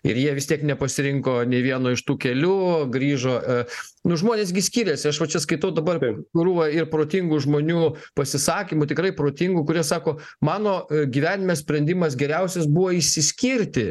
ir 0.06 0.20
jie 0.20 0.34
vis 0.38 0.50
tiek 0.50 0.64
nepasirinko 0.66 1.42
nei 1.50 1.62
vieno 1.66 1.94
iš 1.94 2.04
tų 2.08 2.18
kelių, 2.26 2.60
grįžo. 2.90 3.38
e, 3.40 3.64
Nu, 4.00 4.16
žmonėsgi 4.16 4.62
skiriasi, 4.64 5.10
aš 5.10 5.18
va 5.20 5.26
čia 5.28 5.42
skaitau 5.44 5.68
dabar 5.76 5.98
krūvą 6.00 6.70
ir 6.72 6.86
protingų 6.88 7.19
žmonių 7.44 7.94
pasisakymų, 8.18 8.88
tikrai 8.90 9.10
protingų, 9.16 9.64
kurie 9.68 9.84
sako, 9.86 10.18
mano 10.44 10.84
e, 10.86 11.04
gyvenime 11.12 11.56
sprendimas 11.58 12.16
geriausias 12.18 12.68
buvo 12.70 12.94
išsiskirti. 12.96 13.90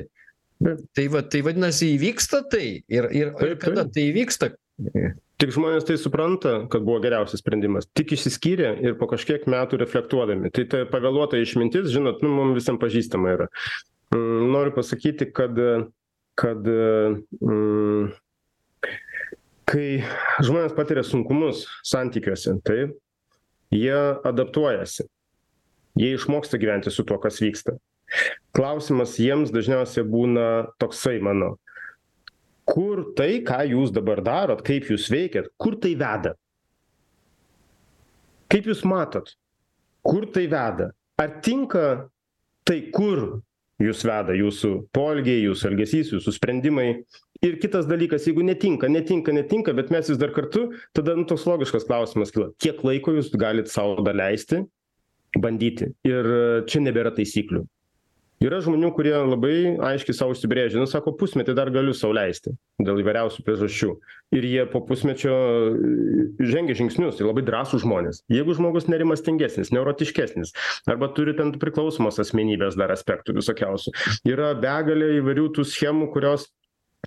Tai, 0.60 1.06
va, 1.14 1.22
tai 1.24 1.40
vadinasi, 1.46 1.94
įvyksta 1.96 2.42
tai. 2.52 2.82
Ir, 2.92 3.06
ir, 3.16 3.30
kada 3.62 3.86
tai 3.88 4.10
įvyksta? 4.10 4.54
tik 5.40 5.52
žmonės 5.56 5.86
tai 5.88 5.96
supranta 6.00 6.54
kad 6.72 6.84
buvo 6.88 7.02
geriausias 7.04 7.42
sprendimas 7.42 7.88
tik 7.96 8.14
išsiskyrė 8.16 8.70
ir 8.84 8.94
po 9.00 9.10
kažkiek 9.12 9.44
metų 9.52 9.80
reflektuodami 9.82 10.52
tai 10.56 10.64
ta 10.72 10.86
pavėluota 10.88 11.40
išmintis 11.40 11.92
žinot 11.92 12.24
nu 12.24 12.32
mum 12.32 12.54
visiem 12.56 12.80
pažįstama 12.80 13.34
yra 13.36 13.48
Mm, 14.16 14.52
noriu 14.52 14.74
pasakyti 14.74 15.34
kad 15.34 15.54
kad 16.40 16.66
mm, 16.66 18.10
kai 19.70 19.86
žmonės 20.42 20.74
patiria 20.74 21.04
sunkumus 21.06 21.68
santykiuose 21.86 22.56
taip 22.66 22.96
jie 23.74 24.00
adaptuojasi. 24.26 25.06
Jie 26.00 26.14
išmoksta 26.16 26.60
gyventi 26.62 26.92
su 26.94 27.04
tuo 27.04 27.18
kas 27.22 27.40
vyksta. 27.42 27.76
Klausimas 28.56 29.18
jiems 29.22 29.52
dažniausiai 29.54 30.06
būna 30.08 30.46
toksai 30.82 31.20
mano. 31.22 31.58
Kur 32.70 33.10
tai 33.18 33.42
ką 33.46 33.64
jūs 33.72 33.94
dabar 33.94 34.22
darot 34.26 34.62
kaip 34.66 34.90
jūs 34.90 35.10
veikiat 35.10 35.50
kur 35.58 35.78
tai 35.82 35.96
veda? 35.98 36.36
Kaip 38.50 38.70
jūs 38.70 38.82
matot? 38.86 39.30
Kur 40.06 40.26
tai 40.34 40.48
veda? 40.50 40.90
Ar 41.20 41.36
tinka 41.46 42.10
tai 42.66 42.80
kur 42.94 43.42
jus 43.80 44.04
veda 44.08 44.36
jūsų 44.36 44.72
poelgiai 44.96 45.44
jūsų 45.46 45.72
elgesys 45.72 46.14
jūsų 46.16 46.36
sprendimai. 46.36 46.90
Ir 47.46 47.56
kitas 47.62 47.88
dalykas 47.88 48.26
jeigu 48.28 48.44
netinka 48.44 48.90
netinka 48.92 49.32
netinka 49.32 49.74
bet 49.78 49.94
mes 49.96 50.12
vis 50.12 50.20
dar 50.20 50.34
kartu 50.36 50.68
tada 50.98 51.16
nu 51.16 51.24
toks 51.30 51.48
logiškas 51.48 51.88
klausimas 51.88 52.34
kyla. 52.36 52.52
Kiek 52.60 52.84
laiko 52.84 53.16
jūs 53.16 53.32
galit 53.40 53.72
sau 53.72 53.96
leisti 54.04 54.66
bandyti? 55.40 55.94
Ir 56.08 56.28
e, 56.28 56.42
čia 56.68 56.84
nebėra 56.84 57.14
taisyklių 57.16 57.64
yra 58.44 58.60
žmonių 58.64 58.92
kurie 58.96 59.14
labai 59.16 59.56
aiškiai 59.92 60.16
sau 60.16 60.30
užsibrėžia 60.34 60.80
nu 60.80 60.88
sako 60.90 61.14
pusmetį 61.20 61.56
dar 61.58 61.72
galiu 61.74 61.94
sau 61.98 62.12
leisti 62.16 62.54
dėl 62.80 63.02
įvairiausių 63.04 63.44
priežasčių. 63.46 63.92
Ir 64.38 64.46
jie 64.46 64.66
po 64.70 64.82
pusmečio 64.86 65.34
e, 65.34 66.28
žengia 66.46 66.78
žingsnius 66.78 67.18
tai 67.20 67.28
labai 67.28 67.44
drąsūs 67.48 67.84
žmonės. 67.84 68.22
Jeigu 68.32 68.56
žmogus 68.58 68.88
nerimastingesnis 68.92 69.74
neurotiškesnis 69.76 70.54
arba 70.90 71.10
turi 71.18 71.36
ten 71.38 71.52
priklausomos 71.60 72.22
asmenybės 72.22 72.80
dar 72.80 72.94
aspektų 72.96 73.40
visokiausių 73.40 73.96
yra 74.30 74.54
begalė 74.60 75.18
įvairių 75.20 75.50
tų 75.58 75.68
schemų 75.74 76.12
kurios 76.14 76.48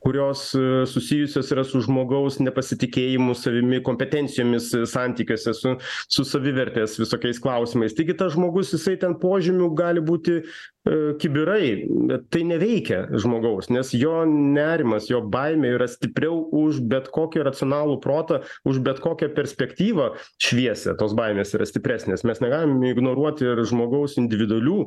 kurios 0.00 0.54
e, 0.54 0.86
susijusios 0.86 1.50
yra 1.52 1.64
su 1.66 1.82
žmogaus 1.84 2.38
nepasitikėjimu 2.42 3.34
savimi 3.36 3.82
kompetencijomis 3.84 4.70
e, 4.74 4.84
santykiuose 4.88 5.54
su 5.56 5.74
su 5.82 6.24
savivertės 6.26 6.96
visokiais 7.00 7.40
klausimais. 7.42 7.94
Taigi 7.96 8.16
tas 8.18 8.32
žmogus 8.34 8.72
jisai 8.74 8.96
ten 9.00 9.14
požymių 9.20 9.68
gali 9.78 10.02
būti 10.04 10.40
kibirai 11.22 11.86
bet 12.10 12.24
tai 12.34 12.42
neveikia 12.48 13.04
žmogaus 13.22 13.68
nes 13.70 13.92
jo 13.94 14.24
nerimas 14.26 15.06
jo 15.10 15.20
baimė 15.22 15.76
yra 15.76 15.86
stipriau 15.90 16.40
už 16.62 16.80
bet 16.90 17.06
kokį 17.14 17.44
racionalų 17.46 18.00
protą 18.02 18.40
už 18.66 18.80
bet 18.82 18.98
kokią 19.04 19.30
perspektyvą 19.36 20.12
šviesią 20.42 20.96
tos 20.98 21.14
baimės 21.18 21.54
yra 21.56 21.66
stipresnės. 21.68 22.24
Mes 22.26 22.42
negalim 22.42 22.82
ignoruoti 22.88 23.46
ir 23.46 23.62
žmogaus 23.68 24.18
individualių 24.20 24.78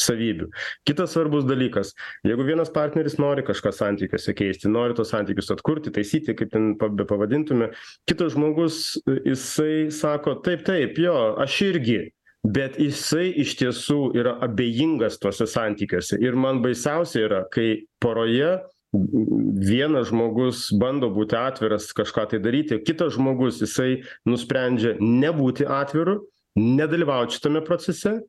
savybių. 0.00 0.48
Kitas 0.88 1.12
svarbus 1.14 1.44
dalykas. 1.46 1.92
Jeigu 2.26 2.46
vienas 2.46 2.72
partneris 2.74 3.18
nori 3.22 3.44
kažką 3.46 3.70
santykiuose 3.74 4.34
keisti 4.34 4.72
nori 4.72 4.96
tuos 4.98 5.12
santykius 5.14 5.52
atkurti 5.54 5.92
taisyti 5.94 6.34
kaip 6.34 6.50
ten 6.54 6.72
pa 6.80 6.88
bepavadintume 6.90 7.70
kitas 8.08 8.34
žmogus 8.34 8.98
jisai 9.06 9.92
sako 9.94 10.40
taip 10.46 10.66
taip 10.66 10.98
jo 10.98 11.14
aš 11.44 11.60
irgi 11.68 12.00
bet 12.44 12.76
jisai 12.80 13.30
iš 13.40 13.56
tiesų 13.60 13.98
yra 14.18 14.36
abejingas 14.44 15.16
tuose 15.20 15.46
santykiuose. 15.48 16.18
Ir 16.20 16.36
man 16.36 16.60
baisiausia 16.64 17.24
yra 17.24 17.42
kai 17.52 17.86
poroje 18.02 18.58
vienas 18.94 20.10
žmogus 20.10 20.68
bando 20.78 21.08
būti 21.10 21.34
atviras 21.38 21.88
kažką 21.96 22.28
tai 22.30 22.38
daryti 22.42 22.78
kitas 22.84 23.16
žmogus 23.16 23.58
jisai 23.64 24.04
nusprendžia 24.28 24.94
nebūti 25.00 25.66
atviru 25.66 26.20
nedalyvaut 26.54 27.34
šitame 27.34 27.64
procese 27.66 28.20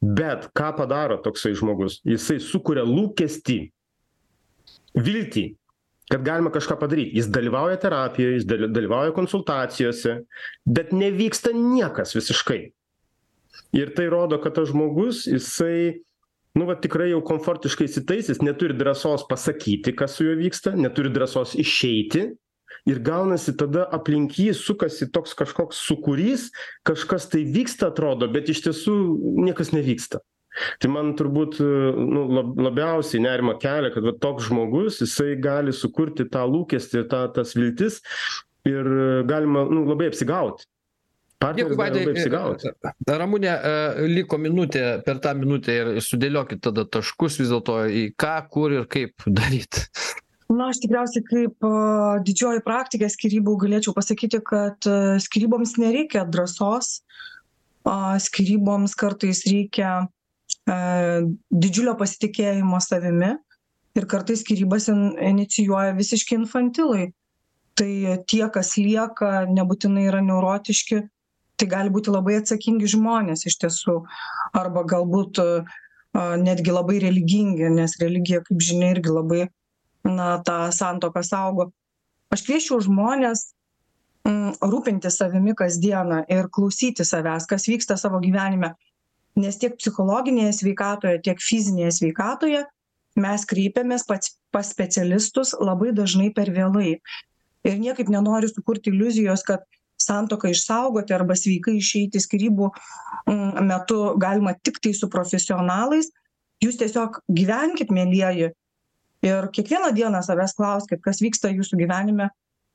bet 0.00 0.48
ką 0.56 0.70
padaro 0.78 1.18
toksai 1.20 1.52
žmogus? 1.58 1.98
Jisai 2.06 2.38
sukuria 2.40 2.86
lūkestį 2.88 3.58
viltį 4.96 5.46
kad 6.08 6.22
galima 6.24 6.52
kažką 6.54 6.78
padaryt 6.80 7.12
jis 7.18 7.28
dalyvauja 7.34 7.76
terapijoj 7.82 8.38
jis 8.38 8.48
dalyvauja 8.48 9.12
konsultacijose 9.12 10.20
bet 10.64 10.94
nevyksta 10.96 11.52
niekas 11.52 12.14
visiškai 12.16 12.62
ir 13.76 13.92
tai 13.96 14.08
rodo 14.12 14.38
kad 14.42 14.56
tas 14.56 14.70
žmogus 14.70 15.24
jisai 15.28 16.02
nu 16.56 16.64
va 16.64 16.76
tikrai 16.80 17.10
jau 17.10 17.20
komfortiškai 17.24 17.86
įsitaisęs 17.88 18.40
neturi 18.44 18.76
drąsos 18.76 19.26
pasakyti 19.28 19.92
kas 19.96 20.16
su 20.16 20.24
juo 20.24 20.36
vyksta 20.40 20.72
neturi 20.76 21.12
drąsos 21.12 21.54
išeiti. 21.60 22.30
Ir 22.86 23.00
gaunasi 23.02 23.50
tada 23.58 23.82
aplink 23.96 24.36
jį 24.38 24.52
sukasi 24.54 25.08
toks 25.10 25.34
kažkoks 25.34 25.80
sūkurys 25.88 26.48
kažkas 26.86 27.26
tai 27.32 27.42
vyksta 27.50 27.90
atrodo 27.90 28.28
bet 28.30 28.48
iš 28.52 28.62
tiesų 28.68 28.94
niekas 29.42 29.72
nevyksta. 29.74 30.22
Tai 30.80 30.88
man 30.94 31.10
turbūt 31.18 31.58
nu 31.60 32.22
lab 32.32 32.54
labiausiai 32.68 33.20
nerimą 33.26 33.58
kelia 33.60 33.90
kad 33.92 34.06
va 34.06 34.14
toks 34.22 34.46
žmogus 34.48 35.02
jisai 35.02 35.34
gali 35.42 35.74
sukurti 35.76 36.28
tą 36.30 36.46
lūkestį 36.48 37.04
tą 37.10 37.26
tas 37.36 37.52
viltis 37.58 38.00
ir 38.64 38.88
galima 39.28 39.66
nu 39.68 39.84
labai 39.90 40.08
apsigaut 40.12 40.64
Dėkui, 41.36 41.76
Vaidai. 41.76 42.04
Ramūnė, 43.20 43.50
liko 44.08 44.38
minutė, 44.40 44.84
per 45.04 45.20
tą 45.22 45.34
minutę 45.36 45.74
ir 45.76 45.90
sudėliokit 46.00 46.62
tada 46.64 46.86
taškus 46.88 47.40
vis 47.42 47.50
dėlto 47.52 47.82
į 47.92 48.06
ką, 48.18 48.36
kur 48.52 48.72
ir 48.72 48.86
kaip 48.88 49.26
daryti. 49.26 49.84
Na, 50.46 50.70
aš 50.70 50.78
tikriausiai 50.84 51.24
kaip 51.26 51.66
uh, 51.66 52.20
didžioji 52.22 52.62
praktikė 52.64 53.08
skirybų 53.10 53.56
galėčiau 53.64 53.92
pasakyti, 53.96 54.38
kad 54.46 54.86
uh, 54.86 55.16
skiryboms 55.22 55.74
nereikia 55.82 56.22
drąsos, 56.30 57.00
skiryboms 58.18 58.96
kartais 58.98 59.44
reikia 59.46 60.08
didžiulio 60.66 61.94
pasitikėjimo 61.98 62.80
savimi 62.82 63.28
ir 63.94 64.06
kartais 64.10 64.42
skirybas 64.42 64.88
in, 64.90 65.12
inicijuoja 65.22 65.94
visiški 65.94 66.34
infantilai. 66.40 67.12
Tai 67.76 67.92
tie, 68.26 68.42
kas 68.50 68.72
lieka, 68.80 69.44
nebūtinai 69.52 70.06
yra 70.08 70.22
neurotiški, 70.24 71.02
tai 71.56 71.68
gali 71.72 71.92
būti 71.92 72.12
labai 72.12 72.38
atsakingi 72.40 72.88
žmonės 72.92 73.46
iš 73.48 73.58
tiesų. 73.62 73.98
Arba 74.56 74.84
galbūt 74.88 75.40
netgi 76.40 76.72
labai 76.72 77.00
religingi 77.02 77.68
nes 77.72 77.96
religija 78.00 78.42
kaip 78.44 78.62
žinia 78.62 78.94
irgi 78.94 79.12
labai 79.12 79.42
na 80.06 80.36
tą 80.46 80.70
santuoką 80.72 81.22
saugo. 81.26 81.70
Aš 82.32 82.44
kviesčiau 82.46 82.80
žmones 82.82 83.50
mm, 84.26 84.58
rūpintis 84.62 85.18
savimi 85.20 85.54
kasdieną 85.58 86.22
ir 86.32 86.48
klausyti 86.52 87.04
savęs 87.06 87.48
kas 87.50 87.68
vyksta 87.70 87.98
savo 88.00 88.20
gyvenime. 88.22 88.74
Nes 89.36 89.58
tiek 89.60 89.76
psichologinėje 89.76 90.54
sveikatoje 90.62 91.20
tiek 91.26 91.42
fizinėje 91.42 91.92
sveikatoje 91.98 92.64
mes 93.20 93.44
kreipiamės 93.48 94.06
pats 94.08 94.36
pas 94.52 94.68
specialistus 94.72 95.54
labai 95.60 95.92
dažnai 95.96 96.30
per 96.32 96.52
vėlai. 96.52 96.98
Ir 97.66 97.80
niekaip 97.82 98.08
nenoriu 98.12 98.48
sukurti 98.48 98.92
iliuzijos 98.92 99.42
kad 99.44 99.64
santuoką 100.06 100.50
išsaugoti 100.52 101.14
arba 101.16 101.36
sveikai 101.38 101.76
išeiti 101.80 102.22
skyrybų 102.22 102.70
mm, 102.70 103.66
metu 103.66 104.00
galima 104.22 104.54
tiktai 104.56 104.94
su 104.96 105.10
profesionalais. 105.12 106.12
Jūs 106.64 106.78
tiesiog 106.80 107.20
gyvenkit 107.28 107.92
mielieji 107.92 108.50
ir 109.26 109.48
kiekvieną 109.52 109.92
dieną 109.96 110.22
savęs 110.24 110.56
klauskit 110.56 111.02
kas 111.04 111.20
vyksta 111.24 111.50
jūsų 111.52 111.80
gyvenime 111.82 112.30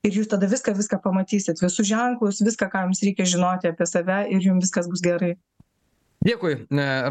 ir 0.05 0.17
jūs 0.17 0.29
tada 0.29 0.49
viską 0.49 0.73
viską 0.77 0.99
pamatysit. 1.01 1.61
Visus 1.61 1.87
ženklus 1.87 2.41
viską 2.45 2.69
ką 2.69 2.85
jums 2.87 3.01
reikia 3.05 3.29
žinoti 3.35 3.71
apie 3.71 3.87
save 3.89 4.23
ir 4.33 4.45
jum 4.45 4.61
viskas 4.61 4.89
bus 4.91 5.01
gerai 5.05 5.35
dėkui 6.25 6.53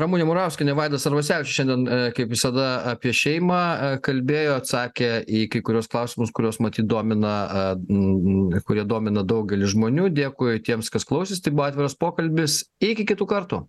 ramunė 0.01 0.27
murauskienė 0.29 0.75
vaidas 0.79 1.07
arvasevičius 1.09 1.57
šiandien 1.57 1.87
kaip 2.17 2.31
visada 2.31 2.69
apie 2.93 3.13
šeimą 3.17 3.63
kalbėjo 4.07 4.53
atsakė 4.61 5.11
į 5.27 5.41
kai 5.51 5.63
kuriuos 5.67 5.91
klausimus 5.91 6.31
kuriuos 6.35 6.61
matyt 6.63 6.87
domina 6.91 7.35
kurie 8.69 8.85
domina 8.87 9.25
daugelį 9.27 9.67
žmonių. 9.75 10.05
Dėkui 10.15 10.61
tiems 10.67 10.93
kas 10.95 11.07
klausėsi 11.09 11.43
tai 11.43 11.53
buvo 11.57 11.67
atviras 11.67 11.97
pokalbis. 11.99 12.61
Iki 12.79 13.09
kitų 13.11 13.27
kartų 13.31 13.59